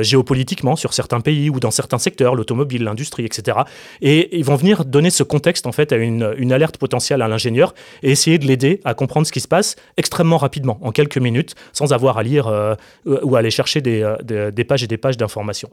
géopolitiquement 0.01 0.75
sur 0.75 0.93
certains 0.93 1.21
pays 1.21 1.49
ou 1.49 1.59
dans 1.59 1.71
certains 1.71 1.97
secteurs, 1.97 2.35
l'automobile, 2.35 2.83
l'industrie, 2.83 3.25
etc. 3.25 3.59
Et 4.01 4.37
ils 4.37 4.45
vont 4.45 4.55
venir 4.55 4.85
donner 4.85 5.09
ce 5.09 5.23
contexte, 5.23 5.67
en 5.67 5.71
fait, 5.71 5.91
à 5.91 5.97
une, 5.97 6.33
une 6.37 6.51
alerte 6.51 6.77
potentielle 6.77 7.21
à 7.21 7.27
l'ingénieur 7.27 7.73
et 8.03 8.11
essayer 8.11 8.37
de 8.37 8.45
l'aider 8.45 8.81
à 8.85 8.93
comprendre 8.93 9.27
ce 9.27 9.31
qui 9.31 9.39
se 9.39 9.47
passe 9.47 9.75
extrêmement 9.97 10.37
rapidement, 10.37 10.77
en 10.81 10.91
quelques 10.91 11.17
minutes, 11.17 11.55
sans 11.73 11.93
avoir 11.93 12.17
à 12.17 12.23
lire 12.23 12.75
ou 13.05 13.35
à 13.35 13.39
aller 13.39 13.51
chercher 13.51 13.81
des, 13.81 14.15
des 14.23 14.63
pages 14.63 14.83
et 14.83 14.87
des 14.87 14.97
pages 14.97 15.17
d'informations. 15.17 15.69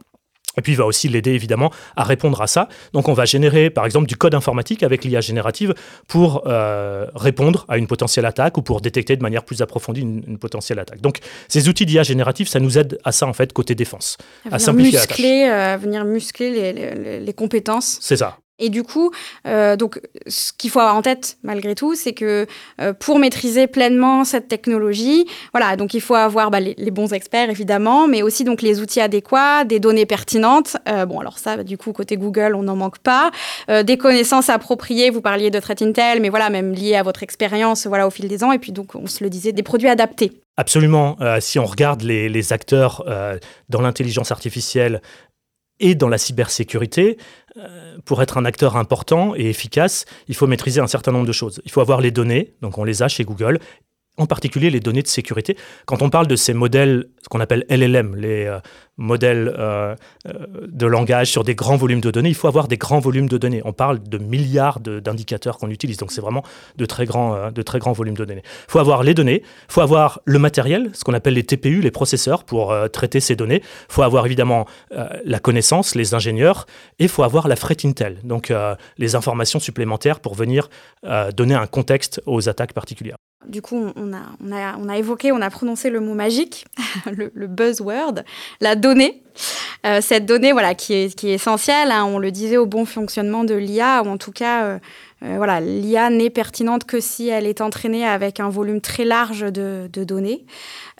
Et 0.57 0.61
puis, 0.61 0.73
il 0.73 0.77
va 0.77 0.85
aussi 0.85 1.07
l'aider 1.07 1.31
évidemment 1.31 1.71
à 1.95 2.03
répondre 2.03 2.41
à 2.41 2.47
ça. 2.47 2.67
Donc, 2.93 3.07
on 3.07 3.13
va 3.13 3.25
générer 3.25 3.69
par 3.69 3.85
exemple 3.85 4.07
du 4.07 4.15
code 4.15 4.35
informatique 4.35 4.83
avec 4.83 5.03
l'IA 5.03 5.21
générative 5.21 5.73
pour 6.07 6.43
euh, 6.47 7.07
répondre 7.15 7.65
à 7.67 7.77
une 7.77 7.87
potentielle 7.87 8.25
attaque 8.25 8.57
ou 8.57 8.61
pour 8.61 8.81
détecter 8.81 9.15
de 9.15 9.21
manière 9.21 9.43
plus 9.43 9.61
approfondie 9.61 10.01
une, 10.01 10.37
potentielle 10.37 10.79
attaque. 10.79 11.01
Donc, 11.01 11.19
ces 11.47 11.69
outils 11.69 11.85
d'IA 11.85 12.03
générative, 12.03 12.47
ça 12.47 12.59
nous 12.59 12.77
aide 12.77 12.99
à 13.03 13.11
ça 13.11 13.27
en 13.27 13.33
fait 13.33 13.53
côté 13.53 13.75
défense, 13.75 14.17
à, 14.51 14.59
simplifier 14.59 14.99
muscler, 14.99 15.47
la 15.47 15.49
tâche. 15.49 15.75
Euh, 15.75 15.77
venir 15.77 16.05
muscler 16.05 16.51
les, 16.51 16.73
les, 16.73 17.19
les 17.19 17.33
compétences. 17.33 17.97
C'est 18.01 18.17
ça. 18.17 18.37
Et 18.59 18.69
du 18.69 18.83
coup, 18.83 19.11
euh, 19.47 19.75
donc, 19.75 19.99
ce 20.27 20.53
qu'il 20.53 20.69
faut 20.69 20.79
avoir 20.79 20.95
en 20.95 21.01
tête 21.01 21.37
malgré 21.41 21.73
tout, 21.73 21.95
c'est 21.95 22.13
que 22.13 22.45
euh, 22.79 22.93
pour 22.93 23.17
maîtriser 23.17 23.65
pleinement 23.65 24.23
cette 24.25 24.47
technologie, 24.47 25.25
voilà, 25.53 25.75
donc 25.75 25.95
il 25.95 26.01
faut 26.01 26.13
avoir 26.13 26.51
bah, 26.51 26.59
les, 26.59 26.91
bons 26.91 27.13
experts 27.13 27.49
évidemment, 27.49 28.07
mais 28.07 28.21
aussi 28.21 28.43
donc 28.43 28.61
les 28.61 28.79
outils 28.79 29.01
adéquats, 29.01 29.63
des 29.65 29.79
données 29.79 30.05
pertinentes. 30.05 30.77
Euh, 30.87 31.07
bon, 31.07 31.19
alors 31.19 31.39
ça, 31.39 31.63
du 31.63 31.79
coup, 31.79 31.93
côté 31.93 32.15
Google, 32.15 32.53
on 32.53 32.63
n'en 32.63 32.75
manque 32.75 32.99
pas. 32.99 33.31
des 33.69 33.97
connaissances 33.97 34.49
appropriées. 34.49 35.09
Vous 35.09 35.21
parliez 35.21 35.49
de 35.49 35.59
Threat 35.59 35.81
Intel, 35.81 36.21
mais 36.21 36.29
voilà, 36.29 36.49
même 36.49 36.73
liées 36.73 36.95
à 36.95 37.03
votre 37.03 37.23
expérience, 37.23 37.87
voilà, 37.87 38.05
au 38.05 38.11
fil 38.11 38.27
des 38.27 38.43
ans. 38.43 38.51
Et 38.51 38.59
puis 38.59 38.71
donc, 38.71 38.93
on 38.95 39.07
se 39.07 39.23
le 39.23 39.29
disait, 39.29 39.51
des 39.51 39.63
produits 39.63 39.89
adaptés. 39.89 40.31
Absolument. 40.57 41.17
si 41.39 41.57
on 41.57 41.65
regarde 41.65 42.03
les 42.03 42.53
acteurs 42.53 43.03
dans 43.69 43.81
l'intelligence 43.81 44.31
artificielle 44.31 45.01
et 45.83 45.95
dans 45.95 46.07
la 46.07 46.17
cybersécurité, 46.17 47.17
euh, 47.57 47.97
pour 48.05 48.21
être 48.23 48.37
un 48.37 48.45
acteur 48.45 48.77
important 48.77 49.35
et 49.35 49.49
efficace, 49.49 50.05
il 50.29 50.35
faut 50.35 50.47
maîtriser 50.47 50.79
un 50.79 50.87
certain 50.87 51.11
nombre 51.11 51.27
de 51.27 51.33
choses. 51.33 51.61
Il 51.65 51.71
faut 51.71 51.81
avoir 51.81 51.99
les 51.99 52.09
données, 52.09 52.53
donc 52.61 52.77
on 52.77 52.85
les 52.85 53.03
a 53.03 53.09
chez 53.09 53.25
Google, 53.25 53.59
en 54.17 54.25
particulier 54.25 54.69
les 54.69 54.79
données 54.79 55.01
de 55.01 55.07
sécurité. 55.07 55.57
Quand 55.85 56.01
on 56.01 56.09
parle 56.09 56.27
de 56.27 56.37
ces 56.37 56.53
modèles, 56.53 57.09
ce 57.21 57.27
qu'on 57.27 57.41
appelle 57.41 57.65
LLM, 57.69 58.15
les 58.15 58.45
euh, 58.45 58.59
modèles 58.97 59.53
euh, 59.57 59.95
euh, 60.27 60.33
de 60.67 60.85
langage 60.85 61.31
sur 61.31 61.43
des 61.43 61.55
grands 61.55 61.77
volumes 61.77 62.01
de 62.01 62.11
données, 62.11 62.29
il 62.29 62.35
faut 62.35 62.47
avoir 62.47 62.67
des 62.67 62.77
grands 62.77 62.99
volumes 62.99 63.27
de 63.27 63.37
données. 63.37 63.61
On 63.65 63.73
parle 63.73 64.01
de 64.03 64.17
milliards 64.17 64.79
d'indicateurs 64.79 65.57
qu'on 65.57 65.69
utilise, 65.69 65.97
donc 65.97 66.11
c'est 66.11 66.21
vraiment 66.21 66.43
de 66.77 66.85
très, 66.85 67.05
grands, 67.05 67.51
de 67.51 67.61
très 67.61 67.79
grands 67.79 67.91
volumes 67.91 68.15
de 68.15 68.25
données. 68.25 68.43
Il 68.45 68.71
faut 68.71 68.79
avoir 68.79 69.03
les 69.03 69.13
données, 69.13 69.41
il 69.43 69.73
faut 69.73 69.81
avoir 69.81 70.21
le 70.25 70.39
matériel, 70.39 70.91
ce 70.93 71.03
qu'on 71.03 71.13
appelle 71.13 71.33
les 71.33 71.43
TPU, 71.43 71.81
les 71.81 71.91
processeurs, 71.91 72.43
pour 72.43 72.75
traiter 72.91 73.19
ces 73.19 73.35
données. 73.35 73.61
Il 73.63 73.93
faut 73.93 74.03
avoir 74.03 74.25
évidemment 74.25 74.65
la 75.25 75.39
connaissance, 75.39 75.95
les 75.95 76.13
ingénieurs, 76.13 76.65
et 76.99 77.05
il 77.05 77.09
faut 77.09 77.23
avoir 77.23 77.47
la 77.47 77.55
threat 77.55 77.85
intel, 77.85 78.19
donc 78.23 78.53
les 78.97 79.15
informations 79.15 79.59
supplémentaires 79.59 80.19
pour 80.19 80.35
venir 80.35 80.69
donner 81.35 81.55
un 81.55 81.67
contexte 81.67 82.21
aux 82.25 82.49
attaques 82.49 82.73
particulières. 82.73 83.17
Du 83.47 83.61
coup, 83.61 83.91
on 83.95 84.13
a, 84.13 84.21
on, 84.43 84.51
a, 84.51 84.77
on 84.77 84.89
a, 84.89 84.97
évoqué, 84.97 85.31
on 85.31 85.41
a 85.41 85.49
prononcé 85.49 85.89
le 85.89 85.99
mot 85.99 86.13
magique, 86.13 86.65
le, 87.11 87.47
buzzword, 87.47 88.23
la 88.61 88.75
donnée. 88.75 89.21
Euh, 89.85 89.99
cette 90.01 90.25
donnée, 90.25 90.51
voilà, 90.51 90.75
qui 90.75 90.93
est, 90.93 91.15
qui 91.15 91.29
est 91.29 91.33
essentielle, 91.33 91.91
hein, 91.91 92.05
on 92.05 92.19
le 92.19 92.31
disait, 92.31 92.57
au 92.57 92.65
bon 92.65 92.85
fonctionnement 92.85 93.43
de 93.43 93.55
l'IA, 93.55 94.03
ou 94.03 94.07
en 94.07 94.17
tout 94.17 94.31
cas, 94.31 94.63
euh, 94.63 94.79
euh, 95.23 95.35
voilà, 95.37 95.61
l'IA 95.61 96.09
n'est 96.09 96.29
pertinente 96.29 96.83
que 96.83 96.99
si 96.99 97.29
elle 97.29 97.47
est 97.47 97.61
entraînée 97.61 98.05
avec 98.05 98.39
un 98.39 98.49
volume 98.49 98.81
très 98.81 99.05
large 99.05 99.41
de, 99.41 99.87
données. 100.03 100.45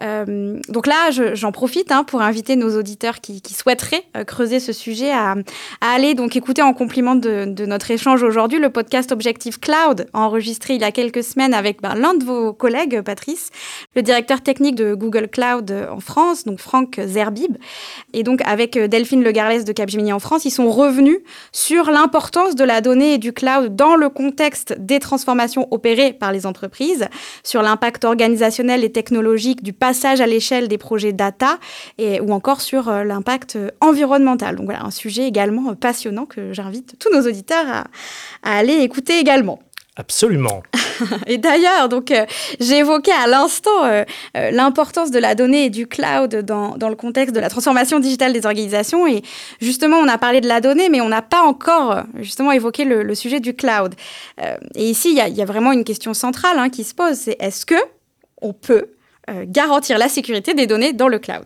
Euh, 0.01 0.59
donc 0.69 0.87
là, 0.87 1.09
j'en 1.11 1.51
profite 1.51 1.91
hein, 1.91 2.03
pour 2.03 2.21
inviter 2.21 2.55
nos 2.55 2.77
auditeurs 2.77 3.19
qui, 3.19 3.41
souhaiteraient 3.53 4.03
euh, 4.15 4.23
creuser 4.23 4.59
ce 4.59 4.71
sujet 4.71 5.11
à, 5.11 5.35
aller 5.81 6.13
donc 6.13 6.35
écouter 6.35 6.61
en 6.61 6.73
compliment 6.73 7.15
de, 7.15 7.45
notre 7.65 7.91
échange 7.91 8.23
aujourd'hui 8.23 8.59
le 8.59 8.69
podcast 8.69 9.11
Objective 9.11 9.59
Cloud, 9.59 10.07
enregistré 10.13 10.75
il 10.75 10.81
y 10.81 10.85
a 10.85 10.91
quelques 10.91 11.23
semaines 11.23 11.53
avec 11.53 11.81
ben, 11.81 11.95
l'un 11.95 12.13
de 12.13 12.23
vos 12.23 12.53
collègues, 12.53 13.01
Patrice, 13.01 13.49
le 13.95 14.01
directeur 14.01 14.41
technique 14.41 14.75
de 14.75 14.93
Google 14.93 15.27
Cloud 15.27 15.71
en 15.91 15.99
France, 15.99 16.45
donc 16.45 16.59
Franck 16.59 16.99
Zerbib. 17.05 17.57
Et 18.13 18.23
donc 18.23 18.41
avec 18.45 18.77
Delphine 18.77 19.23
Legarlès 19.23 19.65
de 19.65 19.71
Capgemini 19.73 20.13
en 20.13 20.19
France, 20.19 20.45
ils 20.45 20.51
sont 20.51 20.69
revenus 20.71 21.19
sur 21.51 21.91
l'importance 21.91 22.55
de 22.55 22.63
la 22.63 22.81
donnée 22.81 23.15
et 23.15 23.17
du 23.17 23.33
cloud 23.33 23.75
dans 23.75 23.95
le 23.95 24.09
contexte 24.13 24.73
des 24.79 24.99
transformations 24.99 25.67
opérées 25.71 26.13
par 26.13 26.31
les 26.31 26.45
entreprises, 26.45 27.07
sur 27.43 27.61
l'impact 27.61 28.05
organisationnel 28.05 28.83
et 28.83 28.91
technologique 28.91 29.63
du 29.63 29.73
passage 29.73 30.21
à 30.21 30.25
l'échelle 30.25 30.67
des 30.67 30.77
projets 30.77 31.13
data, 31.13 31.57
et, 31.97 32.21
ou 32.21 32.31
encore 32.31 32.61
sur 32.61 32.87
euh, 32.87 33.03
l'impact 33.03 33.57
euh, 33.57 33.69
environnemental. 33.81 34.55
Donc 34.55 34.65
voilà, 34.65 34.83
un 34.83 34.91
sujet 34.91 35.27
également 35.27 35.75
passionnant 35.75 36.25
que 36.25 36.53
j'invite 36.53 36.97
tous 36.99 37.13
nos 37.13 37.27
auditeurs 37.27 37.65
à 38.43 38.57
aller 38.57 38.75
écouter 38.75 39.19
également. 39.19 39.59
Absolument. 39.95 40.63
et 41.27 41.37
d'ailleurs, 41.37 41.87
donc 41.87 42.09
euh, 42.09 42.25
j'ai 42.59 42.79
évoqué 42.79 43.11
à 43.11 43.27
l'instant 43.27 43.85
euh, 43.85 44.03
euh, 44.35 44.49
l'importance 44.49 45.11
de 45.11 45.19
la 45.19 45.35
donnée 45.35 45.65
et 45.65 45.69
du 45.69 45.85
cloud 45.85 46.35
dans, 46.37 46.77
dans, 46.77 46.89
le 46.89 46.95
contexte 46.95 47.35
de 47.35 47.39
la 47.39 47.49
transformation 47.49 47.99
digitale 47.99 48.33
des 48.33 48.47
organisations. 48.47 49.05
Et 49.05 49.21
justement, 49.61 49.97
on 49.97 50.07
a 50.07 50.17
parlé 50.17 50.41
de 50.41 50.47
la 50.47 50.61
donnée, 50.61 50.89
mais 50.89 50.99
on 50.99 51.09
n'a 51.09 51.21
pas 51.21 51.43
encore 51.43 52.03
justement 52.15 52.51
évoqué 52.51 52.85
le, 52.85 53.13
sujet 53.13 53.39
du 53.39 53.53
cloud. 53.53 53.93
et 54.75 54.89
ici, 54.89 55.11
il 55.15 55.35
y, 55.37 55.41
a 55.41 55.45
vraiment 55.45 55.71
une 55.71 55.83
question 55.83 56.15
centrale 56.15 56.57
hein, 56.57 56.69
qui 56.69 56.83
se 56.83 56.95
pose, 56.95 57.13
c'est 57.13 57.37
est-ce 57.39 57.63
que 57.65 57.75
on 58.41 58.53
peut 58.53 58.87
garantir 59.45 59.99
la 59.99 60.09
sécurité 60.09 60.55
des 60.55 60.65
données 60.65 60.93
dans 60.93 61.07
le 61.07 61.19
cloud? 61.19 61.45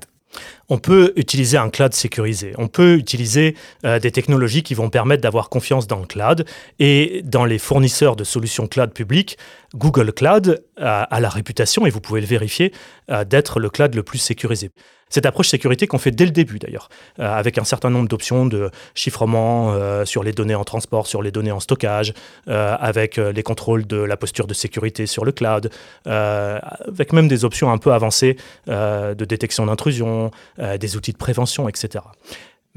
On 0.70 0.77
peut 0.77 1.13
utiliser 1.15 1.58
un 1.58 1.70
cloud 1.70 1.94
sécurisé. 1.94 2.53
On 2.58 2.67
peut 2.67 2.96
utiliser 2.96 3.56
euh, 3.86 4.00
des 4.00 4.12
technologies 4.12 4.63
qui 4.63 4.74
vont 4.74 4.89
permettre 4.89 5.22
d'avoir 5.22 5.50
confiance 5.50 5.88
dans 5.88 6.00
le 6.00 6.06
cloud. 6.06 6.46
Et 6.79 7.22
dans 7.24 7.46
les 7.46 7.60
fournisseurs 7.60 8.15
de 8.15 8.24
solutions 8.24 8.67
cloud 8.67 8.91
publiques, 8.91 9.38
Google 9.75 10.13
Cloud 10.13 10.63
a, 10.77 11.20
la 11.20 11.29
réputation, 11.29 11.86
et 11.86 11.89
vous 11.89 12.01
pouvez 12.01 12.22
le 12.22 12.27
vérifier, 12.27 12.74
euh, 13.10 13.24
d'être 13.24 13.60
le 13.60 13.70
cloud 13.70 13.96
le 13.96 14.03
plus 14.03 14.20
sécurisé. 14.20 14.72
Cette 15.09 15.25
approche 15.25 15.49
sécurité 15.49 15.87
qu'on 15.87 15.97
fait 15.97 16.11
dès 16.11 16.25
le 16.25 16.31
début 16.31 16.59
d'ailleurs, 16.59 16.89
euh, 17.19 17.31
avec 17.31 17.57
un 17.57 17.63
certain 17.63 17.89
nombre 17.89 18.07
d'options 18.07 18.45
de 18.45 18.69
chiffrement 18.95 19.73
sur 20.05 20.23
les 20.23 20.31
données 20.31 20.55
en 20.55 20.63
transport, 20.63 21.07
sur 21.07 21.21
les 21.21 21.31
données 21.31 21.51
en 21.51 21.59
stockage, 21.59 22.13
avec 22.47 23.17
les 23.17 23.43
contrôles 23.43 23.85
de 23.85 23.97
la 23.97 24.17
posture 24.17 24.47
de 24.47 24.53
sécurité 24.53 25.05
sur 25.05 25.25
le 25.25 25.31
cloud, 25.31 25.69
avec 26.05 27.13
même 27.13 27.27
des 27.27 27.45
options 27.45 27.71
un 27.71 27.77
peu 27.77 27.93
avancées 27.93 28.37
de 28.67 29.25
détection 29.25 29.65
d'intrusion, 29.65 30.31
euh, 30.59 30.77
des 30.77 30.95
outils 30.95 31.13
de 31.13 31.17
prévention, 31.17 31.69
etc. 31.69 32.03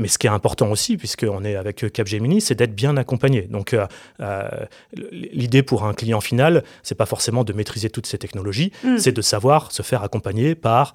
Mais 0.01 0.09
ce 0.09 0.19
qui 0.19 0.27
est 0.27 0.31
important 0.31 0.71
aussi, 0.71 0.97
puisqu'on 0.97 1.45
est 1.45 1.57
avec 1.57 1.93
Capgemini, 1.93 2.41
c'est 2.41 2.55
d'être 2.55 2.75
bien 2.75 2.97
accompagné. 2.97 3.43
Donc, 3.43 3.75
euh, 3.75 3.87
euh, 4.21 4.49
l'idée 4.93 5.63
pour 5.63 5.85
un 5.85 5.95
client 5.95 6.21
final, 6.21 6.65
c'est 6.83 6.95
pas 6.95 7.07
forcément 7.07 7.45
de 7.45 7.53
maîtriser 7.53 7.91
toutes 7.91 8.07
ces 8.07 8.19
technologies, 8.19 8.73
mm. 8.83 8.99
c'est 8.99 9.13
de 9.13 9.23
savoir 9.23 9.71
se 9.73 9.83
faire 9.83 10.03
accompagner 10.03 10.55
par 10.55 10.95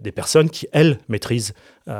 des 0.00 0.12
personnes 0.12 0.48
qui, 0.48 0.68
elles, 0.70 1.00
maîtrisent 1.08 1.54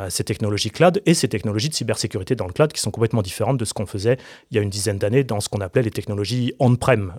ces 0.09 0.25
technologies 0.25 0.71
cloud 0.71 1.03
et 1.05 1.13
ces 1.13 1.29
technologies 1.29 1.69
de 1.69 1.75
cybersécurité 1.75 2.35
dans 2.35 2.47
le 2.47 2.53
cloud 2.53 2.73
qui 2.73 2.81
sont 2.81 2.91
complètement 2.91 3.23
différentes 3.23 3.59
de 3.59 3.65
ce 3.65 3.75
qu'on 3.75 3.85
faisait 3.87 4.17
il 4.51 4.57
y 4.57 4.59
a 4.59 4.63
une 4.63 4.71
dizaine 4.71 4.97
d'années 4.97 5.25
dans 5.25 5.41
ce 5.41 5.49
qu'on 5.49 5.61
appelait 5.61 5.83
les 5.83 5.91
technologies 5.91 6.55
on-prem 6.59 7.13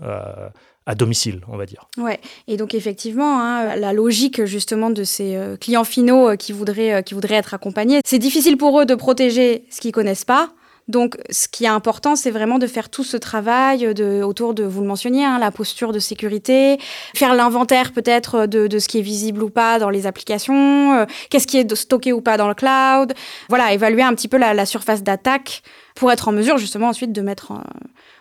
à 0.85 0.95
domicile, 0.95 1.41
on 1.47 1.57
va 1.57 1.65
dire. 1.65 1.87
Ouais, 1.97 2.19
et 2.47 2.57
donc 2.57 2.73
effectivement, 2.75 3.41
hein, 3.41 3.75
la 3.75 3.93
logique 3.93 4.45
justement 4.45 4.89
de 4.89 5.03
ces 5.03 5.35
euh, 5.35 5.57
clients 5.57 5.83
finaux 5.83 6.29
euh, 6.29 6.35
qui, 6.35 6.51
voudraient, 6.51 6.93
euh, 6.93 7.01
qui 7.01 7.13
voudraient 7.15 7.35
être 7.35 7.53
accompagnés, 7.53 8.01
c'est 8.05 8.19
difficile 8.19 8.57
pour 8.57 8.79
eux 8.79 8.85
de 8.85 8.95
protéger 8.95 9.65
ce 9.71 9.81
qu'ils 9.81 9.91
connaissent 9.91 10.25
pas. 10.25 10.51
Donc, 10.87 11.17
ce 11.31 11.47
qui 11.47 11.65
est 11.65 11.69
important, 11.69 12.15
c'est 12.15 12.31
vraiment 12.31 12.59
de 12.59 12.67
faire 12.67 12.89
tout 12.89 13.03
ce 13.03 13.17
travail 13.17 13.93
de, 13.93 14.21
autour 14.21 14.53
de, 14.53 14.63
vous 14.63 14.81
le 14.81 14.87
mentionniez, 14.87 15.25
hein, 15.25 15.39
la 15.39 15.51
posture 15.51 15.91
de 15.91 15.99
sécurité, 15.99 16.77
faire 17.15 17.33
l'inventaire 17.33 17.91
peut-être 17.91 18.45
de, 18.45 18.67
de, 18.67 18.79
ce 18.79 18.87
qui 18.87 18.99
est 18.99 19.01
visible 19.01 19.43
ou 19.43 19.49
pas 19.49 19.79
dans 19.79 19.89
les 19.89 20.05
applications, 20.05 21.05
qu'est-ce 21.29 21.47
qui 21.47 21.57
est 21.57 21.75
stocké 21.75 22.13
ou 22.13 22.21
pas 22.21 22.37
dans 22.37 22.47
le 22.47 22.53
cloud. 22.53 23.13
Voilà, 23.49 23.73
évaluer 23.73 24.03
un 24.03 24.13
petit 24.13 24.27
peu 24.27 24.37
la, 24.37 24.53
la 24.53 24.65
surface 24.65 25.01
d'attaque 25.01 25.63
pour 25.95 26.11
être 26.11 26.27
en 26.27 26.31
mesure 26.31 26.57
justement 26.57 26.89
ensuite 26.89 27.11
de 27.11 27.21
mettre 27.21 27.51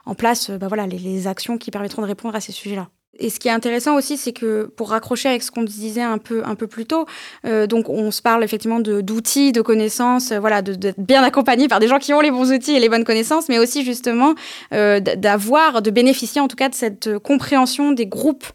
en, 0.07 0.15
place 0.15 0.51
bah 0.51 0.69
voilà, 0.69 0.87
les, 0.87 1.27
actions 1.27 1.59
qui 1.59 1.71
permettront 1.71 2.03
de 2.03 2.07
répondre 2.07 2.35
à 2.35 2.41
ces 2.41 2.53
sujets-là. 2.53 2.89
Et 3.19 3.31
ce 3.31 3.39
qui 3.39 3.49
est 3.49 3.53
intéressant 3.53 3.97
aussi, 3.97 4.17
c'est 4.17 4.33
que 4.33 4.65
pour 4.77 4.91
raccrocher 4.91 5.29
avec 5.29 5.43
ce 5.43 5.51
qu'on 5.51 5.63
disait 5.63 6.03
un 6.03 6.19
peu, 6.19 6.43
un 6.45 6.55
peu 6.55 6.67
plus 6.67 6.87
tôt, 6.87 7.07
euh, 7.47 7.67
donc 7.67 7.89
on 7.89 8.11
se 8.11 8.23
parle 8.23 8.43
effectivement 8.45 8.81
d'outils, 8.81 9.53
de, 9.53 9.61
connaissances, 9.61 10.33
euh, 10.33 10.41
voilà, 10.41 10.63
d'être 10.63 10.99
bien 10.99 11.23
accompagné 11.23 11.69
par 11.69 11.81
des 11.81 11.89
gens 11.89 11.99
qui 11.99 12.13
ont 12.13 12.21
les 12.21 12.31
bons 12.31 12.53
outils 12.53 12.73
et 12.73 12.81
les 12.81 12.89
bonnes 12.89 13.05
connaissances, 13.05 13.49
mais 13.49 13.59
aussi 13.59 13.85
justement 13.85 14.35
euh, 14.73 15.01
d'avoir, 15.01 15.83
de 15.83 15.91
bénéficier 15.91 16.41
en 16.41 16.49
tout 16.49 16.57
cas 16.57 16.69
de 16.69 16.75
cette 16.75 17.19
compréhension 17.19 17.93
des 17.93 18.07
groupes 18.07 18.47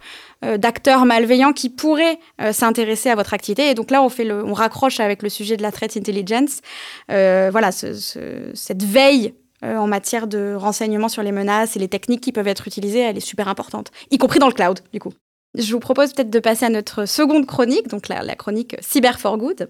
d'acteurs 0.41 1.05
malveillants 1.05 1.51
qui 1.51 1.69
pourraient 1.69 2.17
s'intéresser 2.53 3.09
à 3.09 3.15
votre 3.15 3.33
activité. 3.33 3.71
Et 3.71 3.73
donc 3.73 3.91
là, 3.91 4.01
on, 4.01 4.07
fait 4.07 4.23
le, 4.23 4.41
on 4.45 4.53
raccroche 4.53 5.01
avec 5.01 5.21
le 5.21 5.27
sujet 5.27 5.57
de 5.57 5.61
la 5.61 5.73
threat 5.73 5.97
intelligence. 5.97 6.61
voilà, 7.09 7.71
cette 7.73 8.83
veille 8.83 9.33
euh, 9.63 9.77
en 9.77 9.87
matière 9.87 10.27
de 10.27 10.53
renseignements 10.55 11.09
sur 11.09 11.23
les 11.23 11.31
menaces 11.31 11.75
et 11.75 11.79
les 11.79 11.87
techniques 11.87 12.21
qui 12.21 12.31
peuvent 12.31 12.47
être 12.47 12.67
utilisées, 12.67 12.99
elle 12.99 13.17
est 13.17 13.21
super 13.21 13.47
importante, 13.47 13.91
y 14.11 14.17
compris 14.17 14.39
dans 14.39 14.47
le 14.47 14.53
cloud, 14.53 14.79
du 14.93 14.99
coup. 14.99 15.13
Je 15.57 15.73
vous 15.73 15.79
propose 15.79 16.13
peut-être 16.13 16.29
de 16.29 16.39
passer 16.39 16.65
à 16.65 16.69
notre 16.69 17.05
seconde 17.05 17.47
chronique, 17.47 17.87
donc 17.87 18.07
la, 18.07 18.35
chronique 18.35 18.75
Cyber 18.81 19.19
for 19.19 19.37
Good. 19.37 19.69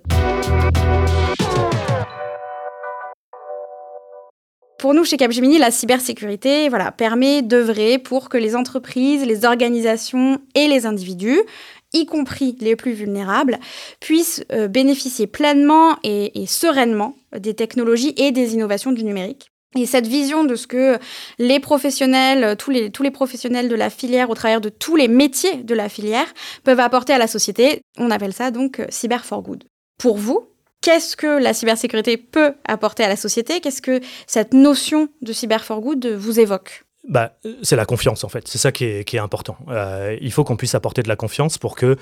Pour 4.77 4.93
nous, 4.93 5.03
chez 5.03 5.17
Capgemini, 5.17 5.57
la 5.57 5.71
cybersécurité 5.71 6.69
voilà, 6.69 6.91
permet 6.91 7.41
d'œuvrer 7.41 7.97
pour 7.97 8.29
que 8.29 8.37
les 8.37 8.55
entreprises, 8.55 9.25
les 9.25 9.43
organisations 9.43 10.39
et 10.55 10.67
les 10.67 10.85
individus, 10.85 11.41
y 11.93 12.05
compris 12.05 12.55
les 12.59 12.75
plus 12.75 12.93
vulnérables, 12.93 13.57
puissent 13.99 14.43
euh, 14.51 14.67
bénéficier 14.67 15.27
pleinement 15.27 15.97
et, 16.03 16.45
sereinement 16.45 17.15
des 17.37 17.53
technologies 17.53 18.13
et 18.17 18.31
des 18.31 18.53
innovations 18.53 18.91
du 18.91 19.03
numérique. 19.03 19.48
Et 19.77 19.85
cette 19.85 20.07
vision 20.07 20.43
de 20.43 20.55
ce 20.55 20.65
que 20.65 20.97
les 21.37 21.59
professionnels, 21.59 22.55
tous 22.57 22.71
les, 22.71 23.11
professionnels 23.11 23.69
de 23.69 23.75
la 23.75 23.89
filière, 23.89 24.29
au 24.29 24.35
travers 24.35 24.61
de 24.61 24.69
tous 24.69 24.95
les 24.95 25.07
métiers 25.07 25.57
de 25.57 25.75
la 25.75 25.89
filière, 25.89 26.27
peuvent 26.63 26.79
apporter 26.79 27.13
à 27.13 27.19
la 27.19 27.27
société, 27.27 27.81
on 27.97 28.09
appelle 28.09 28.33
ça 28.33 28.49
donc 28.49 28.81
Cyber 28.89 29.23
for 29.23 29.41
Good. 29.43 29.65
Pour 29.97 30.17
vous, 30.17 30.45
Qu'est-ce 30.81 31.17
que 31.17 31.41
la 31.41 31.53
cybersécurité 31.53 32.15
peut 32.15 32.53
apporter 32.65 33.03
à 33.03 33.09
la 33.09 33.17
société? 33.17 33.59
Qu'est-ce 33.59 33.81
que 33.81 33.99
cette 34.27 34.53
notion 34.53 35.09
de 35.21 35.33
cyber 35.33 35.65
for 35.65 35.81
good 35.81 36.05
vous 36.07 36.39
évoque? 36.39 36.85
Bah, 37.07 37.33
c'est 37.63 37.75
la 37.75 37.85
confiance 37.85 38.23
en 38.23 38.29
fait, 38.29 38.47
c'est 38.47 38.57
ça 38.57 38.71
qui 38.71 38.85
est, 38.85 39.17
important. 39.17 39.57
Euh, 39.69 40.17
il 40.21 40.31
faut 40.31 40.43
qu'on 40.43 40.57
puisse 40.57 40.75
apporter 40.75 41.01
de 41.01 41.07
la 41.07 41.15
confiance 41.15 41.57
pour 41.57 41.75
que, 41.75 41.97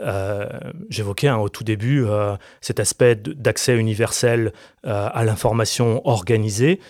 euh, 0.00 0.46
j'évoquais 0.88 1.28
hein, 1.28 1.38
au 1.38 1.48
tout 1.48 1.64
début 1.64 2.04
euh, 2.04 2.36
cet 2.60 2.80
aspect 2.80 3.14
d'accès 3.16 3.76
universel 3.76 4.52
à 4.82 5.24
l'information 5.24 6.00
organisée, 6.08 6.80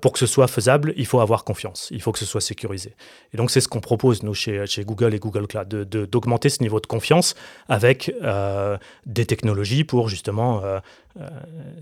pour 0.00 0.12
que 0.12 0.20
ce 0.20 0.26
soit 0.26 0.46
faisable, 0.46 0.94
il 0.96 1.04
faut 1.04 1.18
avoir 1.18 1.42
confiance, 1.42 1.88
il 1.90 2.00
faut 2.00 2.12
que 2.12 2.20
ce 2.20 2.24
soit 2.24 2.40
sécurisé. 2.40 2.94
Et 3.32 3.36
donc 3.36 3.50
c'est 3.50 3.60
ce 3.60 3.66
qu'on 3.66 3.80
propose 3.80 4.22
nous 4.22 4.34
chez, 4.34 4.64
chez, 4.66 4.84
Google 4.84 5.14
et 5.14 5.18
Google 5.18 5.48
Cloud, 5.48 5.68
d'augmenter 5.68 6.46
de, 6.46 6.52
ce 6.52 6.62
niveau 6.62 6.78
de 6.78 6.86
confiance 6.86 7.34
avec 7.68 8.14
des 9.04 9.26
technologies 9.26 9.82
pour 9.82 10.08
justement 10.08 10.62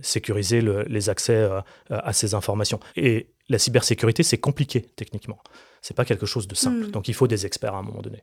sécuriser 0.00 0.62
les 0.86 1.10
accès 1.10 1.46
à 1.90 2.14
ces 2.14 2.32
informations. 2.32 2.80
Et 2.96 3.26
la 3.50 3.58
cybersécurité, 3.58 4.22
c'est 4.22 4.38
compliqué 4.38 4.80
techniquement. 4.96 5.38
C'est 5.82 5.94
pas 5.94 6.06
quelque 6.06 6.26
chose 6.26 6.48
de 6.48 6.54
simple. 6.54 6.86
Hmm. 6.86 6.90
Donc 6.92 7.08
il 7.08 7.14
faut 7.14 7.26
des 7.26 7.44
experts 7.44 7.74
à 7.74 7.78
un 7.78 7.82
moment 7.82 8.00
donné. 8.00 8.22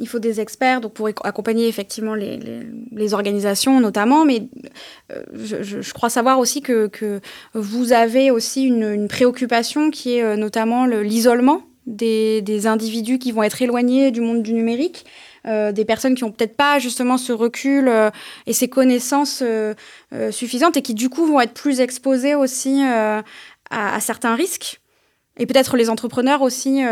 Il 0.00 0.08
faut 0.08 0.18
des 0.18 0.40
experts 0.40 0.80
donc 0.80 0.94
pour 0.94 1.08
accompagner 1.08 1.68
effectivement 1.68 2.14
les, 2.14 3.14
organisations 3.14 3.80
notamment, 3.80 4.24
mais 4.24 4.48
euh, 5.12 5.22
je, 5.34 5.92
crois 5.92 6.10
savoir 6.10 6.38
aussi 6.38 6.62
que, 6.62 6.90
vous 7.54 7.92
avez 7.92 8.30
aussi 8.30 8.64
une, 8.64 9.08
préoccupation 9.08 9.90
qui 9.90 10.16
est 10.16 10.22
euh, 10.22 10.36
notamment 10.36 10.86
l'isolement 10.86 11.62
des, 11.86 12.66
individus 12.66 13.18
qui 13.18 13.32
vont 13.32 13.42
être 13.42 13.60
éloignés 13.62 14.10
du 14.10 14.20
monde 14.20 14.42
du 14.42 14.52
numérique. 14.52 15.04
Euh, 15.46 15.72
des 15.72 15.86
personnes 15.86 16.14
qui 16.14 16.24
n'ont 16.24 16.32
peut-être 16.32 16.54
pas 16.54 16.78
justement 16.78 17.16
ce 17.16 17.32
recul 17.32 17.90
et 18.46 18.52
ces 18.52 18.68
connaissances 18.68 19.42
suffisantes 20.30 20.76
et 20.76 20.82
qui 20.82 20.94
du 20.94 21.08
coup 21.08 21.26
vont 21.26 21.40
être 21.40 21.54
plus 21.54 21.80
exposées 21.80 22.34
aussi 22.34 22.82
à, 22.82 24.00
certains 24.00 24.34
risques. 24.34 24.80
Et 25.38 25.46
peut-être 25.46 25.76
les 25.76 25.88
entrepreneurs 25.88 26.42
aussi, 26.42 26.82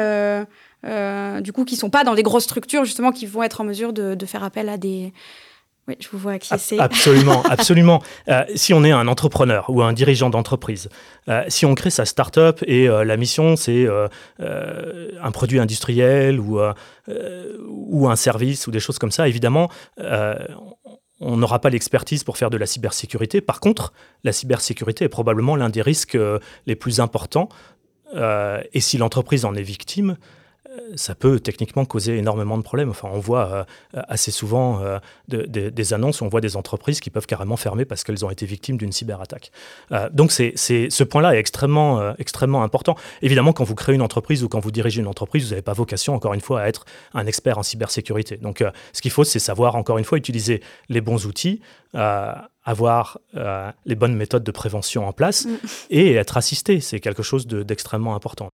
euh, 0.84 1.38
euh, 1.38 1.40
du 1.40 1.52
coup, 1.52 1.64
qui 1.64 1.74
ne 1.74 1.80
sont 1.80 1.90
pas 1.90 2.04
dans 2.04 2.14
des 2.14 2.22
grosses 2.22 2.44
structures, 2.44 2.84
justement, 2.84 3.12
qui 3.12 3.26
vont 3.26 3.42
être 3.42 3.60
en 3.60 3.64
mesure 3.64 3.92
de, 3.92 4.26
faire 4.26 4.42
appel 4.42 4.68
à 4.68 4.76
des... 4.76 5.12
Oui, 5.86 5.96
je 6.00 6.08
vous 6.12 6.18
vois 6.18 6.32
acquiescer. 6.32 6.78
Absolument, 6.78 7.42
absolument. 7.50 8.02
Euh, 8.28 8.44
si 8.54 8.74
on 8.74 8.84
est 8.84 8.90
un 8.90 9.08
entrepreneur 9.08 9.64
ou 9.70 9.82
un 9.82 9.94
dirigeant 9.94 10.28
d'entreprise, 10.28 10.90
si 11.48 11.64
on 11.64 11.74
crée 11.74 11.88
sa 11.88 12.04
start-up 12.04 12.62
et 12.66 12.88
la 12.88 13.16
mission, 13.16 13.56
c'est 13.56 13.86
un 14.38 15.30
produit 15.32 15.58
industriel 15.58 16.40
ou, 16.40 16.60
ou 17.66 18.08
un 18.08 18.16
service 18.16 18.66
ou 18.66 18.70
des 18.70 18.80
choses 18.80 18.98
comme 18.98 19.10
ça, 19.10 19.28
évidemment, 19.28 19.70
on 21.20 21.36
n'aura 21.36 21.58
pas 21.60 21.70
l'expertise 21.70 22.24
pour 22.24 22.36
faire 22.36 22.50
de 22.50 22.56
la 22.56 22.66
cybersécurité. 22.66 23.40
Par 23.40 23.60
contre, 23.60 23.92
la 24.24 24.32
cybersécurité 24.32 25.04
est 25.04 25.08
probablement 25.08 25.56
l'un 25.56 25.68
des 25.68 25.82
risques 25.82 26.14
euh, 26.14 26.38
les 26.66 26.76
plus 26.76 27.00
importants. 27.00 27.48
Euh, 28.14 28.62
et 28.72 28.80
si 28.80 28.98
l'entreprise 28.98 29.44
en 29.44 29.54
est 29.54 29.62
victime, 29.62 30.16
ça 30.96 31.14
peut 31.14 31.40
techniquement 31.40 31.84
causer 31.84 32.16
énormément 32.16 32.56
de 32.58 32.62
problèmes. 32.62 32.90
Enfin, 32.90 33.08
on 33.12 33.20
voit 33.20 33.66
euh, 33.94 34.02
assez 34.08 34.30
souvent 34.30 34.80
euh, 34.82 34.98
des 35.28 35.92
annonces 35.92 36.22
on 36.22 36.28
voit 36.28 36.40
des 36.40 36.56
entreprises 36.56 37.00
qui 37.00 37.10
peuvent 37.10 37.26
carrément 37.26 37.56
fermer 37.56 37.84
parce 37.84 38.04
qu'elles 38.04 38.24
ont 38.24 38.30
été 38.30 38.46
victimes 38.46 38.76
d'une 38.76 38.92
cyberattaque. 38.92 39.50
Euh, 39.92 40.08
donc, 40.12 40.32
c'est, 40.32 40.54
ce 40.56 41.04
point-là 41.04 41.36
est 41.36 41.38
extrêmement, 41.38 42.14
extrêmement 42.18 42.62
important. 42.62 42.96
Évidemment, 43.22 43.52
quand 43.52 43.64
vous 43.64 43.74
créez 43.74 43.94
une 43.94 44.02
entreprise 44.02 44.44
ou 44.44 44.48
quand 44.48 44.60
vous 44.60 44.70
dirigez 44.70 45.00
une 45.00 45.06
entreprise, 45.06 45.44
vous 45.44 45.50
n'avez 45.50 45.62
pas 45.62 45.72
vocation, 45.72 46.14
encore 46.14 46.34
une 46.34 46.40
fois, 46.40 46.62
à 46.62 46.68
être 46.68 46.84
un 47.14 47.26
expert 47.26 47.58
en 47.58 47.62
cybersécurité. 47.62 48.36
Donc, 48.36 48.64
ce 48.92 49.02
qu'il 49.02 49.10
faut, 49.10 49.24
c'est 49.24 49.38
savoir, 49.38 49.76
encore 49.76 49.98
une 49.98 50.04
fois, 50.04 50.18
utiliser 50.18 50.62
les 50.88 51.00
bons 51.00 51.26
outils, 51.26 51.60
avoir 51.94 53.18
les 53.86 53.94
bonnes 53.94 54.16
méthodes 54.16 54.44
de 54.44 54.50
prévention 54.50 55.06
en 55.06 55.12
place 55.12 55.46
mm. 55.46 55.56
et 55.90 56.14
être 56.14 56.36
assisté. 56.36 56.80
C'est 56.80 57.00
quelque 57.00 57.22
chose 57.22 57.46
d'extrêmement 57.46 58.14
important. 58.14 58.48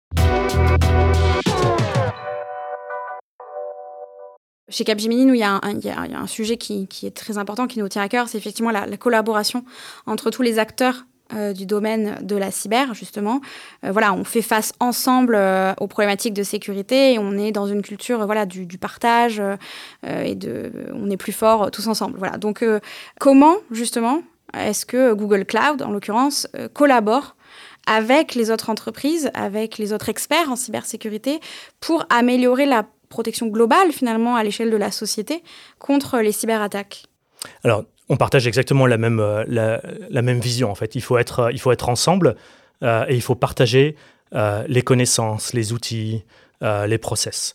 Chez 4.70 4.84
Capgemini, 4.84 5.26
nous, 5.26 5.34
il 5.34 5.40
y, 5.40 5.42
a 5.42 5.60
un, 5.62 6.26
sujet 6.26 6.56
qui, 6.56 6.88
est 7.02 7.14
très 7.14 7.36
important, 7.36 7.66
qui 7.66 7.80
nous 7.80 7.88
tient 7.88 8.00
à 8.00 8.08
cœur, 8.08 8.28
c'est 8.28 8.38
effectivement 8.38 8.70
la, 8.70 8.96
collaboration 8.96 9.62
entre 10.06 10.30
tous 10.30 10.40
les 10.40 10.58
acteurs 10.58 11.04
euh, 11.34 11.52
du 11.52 11.66
domaine 11.66 12.18
de 12.22 12.34
la 12.34 12.50
cyber, 12.50 12.94
justement. 12.94 13.42
Euh, 13.84 13.92
voilà, 13.92 14.14
on 14.14 14.24
fait 14.24 14.40
face 14.40 14.72
ensemble 14.80 15.34
euh, 15.34 15.74
aux 15.80 15.86
problématiques 15.86 16.32
de 16.32 16.42
sécurité 16.42 17.12
et 17.12 17.18
on 17.18 17.36
est 17.36 17.52
dans 17.52 17.66
une 17.66 17.82
culture 17.82 18.24
voilà, 18.24 18.46
du, 18.46 18.66
partage 18.78 19.42
et 20.02 20.34
de, 20.34 20.72
on 20.94 21.10
est 21.10 21.18
plus 21.18 21.32
fort 21.32 21.70
tous 21.70 21.86
ensemble. 21.86 22.16
Voilà. 22.18 22.38
Donc, 22.38 22.64
comment, 23.20 23.56
justement, 23.70 24.22
est-ce 24.54 24.86
que 24.86 25.12
Google 25.12 25.44
Cloud, 25.44 25.82
en 25.82 25.90
l'occurrence, 25.90 26.48
collabore 26.72 27.36
avec 27.86 28.34
les 28.34 28.50
autres 28.50 28.70
entreprises, 28.70 29.30
avec 29.34 29.76
les 29.76 29.92
autres 29.92 30.08
experts 30.08 30.50
en 30.50 30.56
cybersécurité 30.56 31.40
pour 31.80 32.06
améliorer 32.08 32.64
la 32.64 32.86
protection 33.08 33.46
globale 33.46 33.92
finalement 33.92 34.36
à 34.36 34.44
l'échelle 34.44 34.70
de 34.70 34.76
la 34.76 34.90
société 34.90 35.42
contre 35.78 36.18
les 36.18 36.32
cyberattaques 36.32 37.04
Alors, 37.62 37.84
on 38.08 38.16
partage 38.16 38.46
exactement 38.46 38.86
la 38.86 38.98
même, 38.98 39.20
euh, 39.20 39.44
la, 39.46 40.22
même 40.22 40.40
vision 40.40 40.70
en 40.70 40.74
fait. 40.74 40.94
Il 40.94 41.00
faut 41.00 41.18
être, 41.18 41.50
il 41.52 41.60
faut 41.60 41.72
être 41.72 41.88
ensemble 41.88 42.36
euh, 42.82 43.04
et 43.08 43.14
il 43.14 43.22
faut 43.22 43.34
partager 43.34 43.96
euh, 44.34 44.64
les 44.68 44.82
connaissances, 44.82 45.52
les 45.52 45.72
outils, 45.72 46.24
les 46.60 46.96
process. 46.96 47.54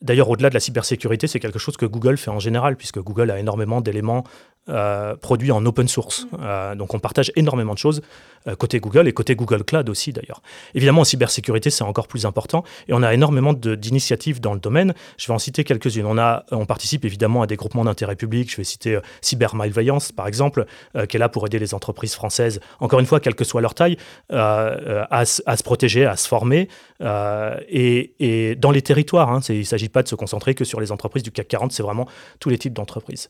D'ailleurs, 0.00 0.30
au-delà 0.30 0.48
de 0.48 0.54
la 0.54 0.60
cybersécurité, 0.60 1.26
c'est 1.26 1.38
quelque 1.38 1.58
chose 1.58 1.76
que 1.76 1.86
Google 1.86 2.16
fait 2.16 2.30
en 2.30 2.40
général, 2.40 2.76
puisque 2.76 2.98
Google 2.98 3.30
a 3.30 3.38
énormément 3.38 3.80
d'éléments 3.80 4.24
euh, 4.68 5.16
produit 5.16 5.50
en 5.50 5.66
open 5.66 5.88
source. 5.88 6.24
Mm. 6.30 6.36
Euh, 6.40 6.74
donc 6.76 6.94
on 6.94 7.00
partage 7.00 7.32
énormément 7.34 7.74
de 7.74 7.78
choses 7.78 8.00
euh, 8.46 8.54
côté 8.54 8.78
Google 8.78 9.08
et 9.08 9.12
côté 9.12 9.34
Google 9.34 9.64
Cloud 9.64 9.88
aussi 9.88 10.12
d'ailleurs. 10.12 10.40
Évidemment 10.76 11.00
en 11.00 11.04
cybersécurité 11.04 11.68
c'est 11.68 11.82
encore 11.82 12.06
plus 12.06 12.26
important 12.26 12.62
et 12.86 12.92
on 12.92 13.02
a 13.02 13.12
énormément 13.12 13.54
d'initiatives 13.54 14.40
dans 14.40 14.54
le 14.54 14.60
domaine. 14.60 14.94
Je 15.18 15.26
vais 15.26 15.34
en 15.34 15.40
citer 15.40 15.64
quelques-unes. 15.64 16.06
On, 16.06 16.16
a, 16.16 16.44
on 16.52 16.64
participe 16.64 17.04
évidemment 17.04 17.42
à 17.42 17.48
des 17.48 17.56
groupements 17.56 17.84
d'intérêt 17.84 18.14
public. 18.14 18.52
Je 18.52 18.56
vais 18.56 18.62
citer 18.62 19.00
Cyber 19.20 19.56
Malveillance 19.56 20.12
par 20.12 20.28
exemple, 20.28 20.66
qui 21.08 21.16
est 21.16 21.20
là 21.20 21.28
pour 21.28 21.44
aider 21.44 21.58
les 21.58 21.74
entreprises 21.74 22.14
françaises, 22.14 22.60
encore 22.78 23.00
une 23.00 23.06
fois 23.06 23.18
quelle 23.18 23.34
que 23.34 23.44
soit 23.44 23.62
leur 23.62 23.74
taille, 23.74 23.96
à, 24.30 24.76
à, 25.10 25.24
se 25.24 25.62
protéger, 25.64 26.06
à 26.06 26.16
se 26.16 26.28
former. 26.28 26.68
Et, 27.00 28.14
et, 28.20 28.54
dans 28.54 28.70
les 28.70 28.82
territoires, 28.82 29.30
hein, 29.32 29.40
il 29.48 29.58
ne 29.58 29.64
s'agit 29.64 29.88
pas 29.88 30.04
de 30.04 30.08
se 30.08 30.14
concentrer 30.14 30.54
que 30.54 30.64
sur 30.64 30.80
les 30.80 30.92
entreprises 30.92 31.24
du 31.24 31.32
CAC 31.32 31.48
40, 31.48 31.72
c'est 31.72 31.82
vraiment 31.82 32.06
tous 32.38 32.48
les 32.48 32.58
types 32.58 32.74
d'entreprises. 32.74 33.28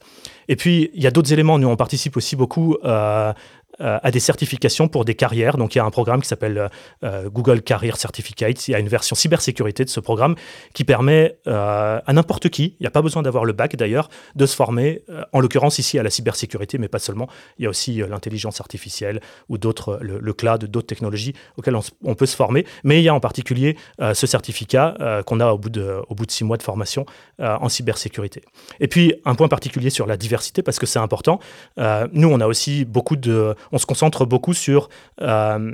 Et 0.48 0.56
puis 0.56 0.90
il 0.94 1.02
y 1.02 1.06
a 1.06 1.10
d'autres 1.10 1.21
éléments. 1.22 1.58
Nous, 1.58 1.68
on 1.68 1.76
participe 1.76 2.16
aussi 2.16 2.36
beaucoup 2.36 2.76
euh, 2.84 3.32
à 3.78 4.10
des 4.10 4.20
certifications 4.20 4.88
pour 4.88 5.04
des 5.04 5.14
carrières. 5.14 5.56
Donc 5.56 5.74
il 5.74 5.78
y 5.78 5.80
a 5.80 5.84
un 5.84 5.90
programme 5.90 6.20
qui 6.20 6.28
s'appelle 6.28 6.58
euh, 6.58 6.68
euh, 7.04 7.30
Google 7.30 7.62
Career 7.62 7.96
Certificate. 7.96 8.68
Il 8.68 8.72
y 8.72 8.74
a 8.74 8.78
une 8.78 8.88
version 8.88 9.16
cybersécurité 9.16 9.84
de 9.84 9.90
ce 9.90 10.00
programme 10.00 10.34
qui 10.74 10.84
permet 10.84 11.38
à 11.46 12.12
n'importe 12.12 12.48
qui, 12.48 12.76
il 12.78 12.82
n'y 12.82 12.86
a 12.86 12.90
pas 12.90 13.02
besoin 13.02 13.22
d'avoir 13.22 13.44
le 13.44 13.52
bac 13.52 13.76
d'ailleurs, 13.76 14.08
de 14.34 14.46
se 14.46 14.54
former, 14.54 15.02
en 15.32 15.40
l'occurrence 15.40 15.78
ici 15.78 15.98
à 15.98 16.02
la 16.02 16.10
cybersécurité, 16.10 16.78
mais 16.78 16.88
pas 16.88 16.98
seulement. 16.98 17.28
Il 17.58 17.64
y 17.64 17.66
a 17.66 17.70
aussi 17.70 18.02
l'intelligence 18.08 18.60
artificielle 18.60 19.20
ou 19.48 19.58
d'autres, 19.58 19.98
le, 20.00 20.32
cloud, 20.32 20.64
d'autres 20.64 20.86
technologies 20.86 21.34
auxquelles 21.56 21.76
on, 22.04 22.14
peut 22.14 22.26
se 22.26 22.36
former. 22.36 22.66
Mais 22.84 23.00
il 23.00 23.04
y 23.04 23.08
a 23.08 23.14
en 23.14 23.20
particulier 23.20 23.76
ce 24.00 24.26
certificat 24.26 25.22
qu'on 25.26 25.40
a 25.40 25.52
au 25.52 25.58
bout, 25.58 25.70
de, 25.70 26.00
au 26.08 26.14
bout 26.14 26.26
de 26.26 26.30
six 26.30 26.44
mois 26.44 26.56
de 26.56 26.62
formation 26.62 27.06
en 27.38 27.68
cybersécurité. 27.68 28.42
Et 28.80 28.88
puis 28.88 29.14
un 29.24 29.34
point 29.34 29.48
particulier 29.48 29.90
sur 29.90 30.06
la 30.06 30.16
diversité, 30.16 30.62
parce 30.62 30.78
que 30.78 30.86
c'est 30.86 30.98
important. 30.98 31.40
nous, 31.76 32.28
on 32.28 32.40
a 32.40 32.46
aussi 32.46 32.84
beaucoup 32.84 33.16
de 33.16 33.54
on 33.72 33.78
se 33.78 33.86
concentre 33.86 34.26
beaucoup 34.26 34.54
sur 34.54 34.88
euh, 35.20 35.72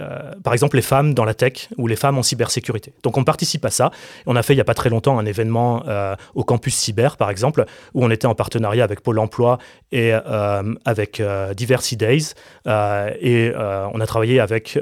euh, 0.00 0.32
par 0.42 0.52
exemple 0.52 0.74
les 0.74 0.82
femmes 0.82 1.14
dans 1.14 1.24
la 1.24 1.34
tech 1.34 1.68
ou 1.78 1.86
les 1.86 1.94
femmes 1.94 2.18
en 2.18 2.22
cybersécurité. 2.24 2.92
Donc 3.04 3.16
on 3.16 3.22
participe 3.22 3.64
à 3.64 3.70
ça. 3.70 3.92
On 4.26 4.34
a 4.34 4.42
fait 4.42 4.52
il 4.52 4.56
n'y 4.56 4.60
a 4.60 4.64
pas 4.64 4.74
très 4.74 4.90
longtemps 4.90 5.18
un 5.20 5.24
événement 5.24 5.84
euh, 5.86 6.16
au 6.34 6.42
campus 6.42 6.74
cyber, 6.74 7.16
par 7.16 7.30
exemple, 7.30 7.64
où 7.94 8.04
on 8.04 8.10
était 8.10 8.26
en 8.26 8.34
partenariat 8.34 8.82
avec 8.82 9.02
Pôle 9.02 9.20
Emploi 9.20 9.58
et 9.92 10.12
avec 10.84 11.22
Diversity 11.56 11.96
Days. 11.96 12.34
et 12.66 13.52
on 13.54 14.00
a 14.00 14.06
travaillé 14.06 14.40
avec 14.40 14.78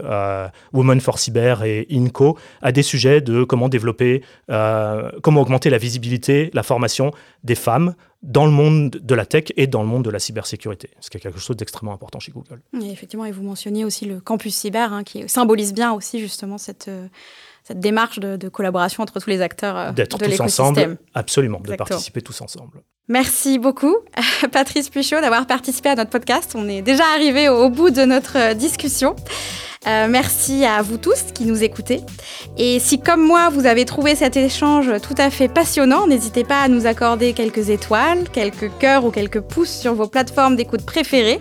Women 0.72 1.00
for 1.02 1.18
Cyber 1.18 1.62
et 1.64 1.86
INCO 1.92 2.38
à 2.62 2.72
des 2.72 2.82
sujets 2.82 3.20
de 3.20 3.44
comment 3.44 3.68
développer, 3.68 4.22
comment 4.46 5.42
augmenter 5.42 5.68
la 5.68 5.78
visibilité, 5.78 6.50
la 6.54 6.62
formation 6.62 7.10
des 7.44 7.56
femmes 7.56 7.94
dans 8.22 8.46
le 8.46 8.52
monde 8.52 8.90
de 8.90 9.14
la 9.14 9.26
tech 9.26 9.46
et 9.56 9.66
dans 9.66 9.82
le 9.82 9.88
monde 9.88 10.04
de 10.04 10.10
la 10.10 10.18
cybersécurité, 10.18 10.90
ce 11.00 11.10
qui 11.10 11.16
est 11.16 11.20
quelque 11.20 11.40
chose 11.40 11.56
d'extrêmement 11.56 11.92
important 11.92 12.20
chez 12.20 12.32
Google. 12.32 12.60
effectivement, 12.80 13.24
et 13.24 13.32
vous 13.32 13.42
mentionniez 13.42 13.84
aussi 13.84 14.04
le 14.04 14.20
campus 14.20 14.54
cyber, 14.54 14.92
hein, 14.92 15.02
qui 15.02 15.28
symbolise 15.28 15.74
bien 15.74 15.92
aussi 15.92 16.20
justement 16.20 16.56
cette, 16.56 16.88
euh, 16.88 17.08
cette 17.64 17.80
démarche 17.80 18.20
de, 18.20 18.48
collaboration 18.48 19.02
entre 19.02 19.18
tous 19.18 19.28
les 19.28 19.40
acteurs 19.40 19.76
euh, 19.76 19.92
D'être 19.92 20.18
tous 20.18 20.40
ensemble, 20.40 20.98
absolument, 21.14 21.60
de 21.60 21.74
participer 21.74 22.22
tous 22.22 22.40
ensemble. 22.40 22.82
Merci 23.08 23.58
beaucoup, 23.58 23.96
Patrice 24.52 24.88
Puchot, 24.88 25.20
d'avoir 25.20 25.46
participé 25.46 25.88
à 25.88 25.96
notre 25.96 26.10
podcast. 26.10 26.52
On 26.54 26.68
est 26.68 26.82
déjà 26.82 27.04
arrivé 27.14 27.48
au 27.48 27.68
bout 27.68 27.90
de 27.90 28.04
notre 28.04 28.38
euh, 28.38 28.54
discussion. 28.54 29.16
Euh, 29.86 30.06
merci 30.08 30.64
à 30.64 30.80
vous 30.80 30.96
tous 30.96 31.24
qui 31.34 31.44
nous 31.44 31.64
écoutez. 31.64 32.00
Et 32.56 32.78
si 32.78 33.00
comme 33.00 33.20
moi, 33.20 33.48
vous 33.48 33.66
avez 33.66 33.84
trouvé 33.84 34.14
cet 34.14 34.36
échange 34.36 34.90
tout 35.02 35.14
à 35.18 35.28
fait 35.28 35.48
passionnant, 35.48 36.06
n'hésitez 36.06 36.44
pas 36.44 36.60
à 36.60 36.68
nous 36.68 36.86
accorder 36.86 37.32
quelques 37.32 37.68
étoiles, 37.68 38.28
quelques 38.32 38.70
cœurs 38.78 39.04
ou 39.04 39.10
quelques 39.10 39.40
pouces 39.40 39.72
sur 39.72 39.94
vos 39.94 40.06
plateformes 40.06 40.54
d'écoute 40.54 40.86
préférées. 40.86 41.40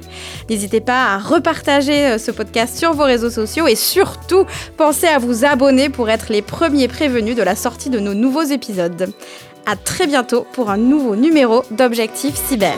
N'hésitez 0.49 0.81
pas 0.81 1.13
à 1.13 1.17
repartager 1.19 2.07
euh, 2.07 2.17
ce 2.17 2.31
podcast 2.31 2.77
sur 2.77 2.93
vos 2.93 3.03
réseaux 3.03 3.29
sociaux 3.29 3.67
et 3.67 3.75
surtout, 3.75 4.45
pensez 4.75 5.07
à 5.07 5.19
vous 5.19 5.45
abonner 5.45 5.89
pour 5.89 6.09
être 6.09 6.27
les 6.29 6.41
premiers 6.41 6.87
prévenus 6.87 7.35
de 7.35 7.43
la 7.43 7.55
sortie 7.55 7.91
de 7.91 7.99
nos 7.99 8.15
nouveaux 8.15 8.41
épisodes. 8.41 9.13
À 9.67 9.75
très 9.75 10.07
bientôt 10.07 10.47
pour 10.53 10.71
un 10.71 10.77
nouveau 10.77 11.15
numéro 11.15 11.63
d'Objectif 11.69 12.33
Cyber. 12.35 12.73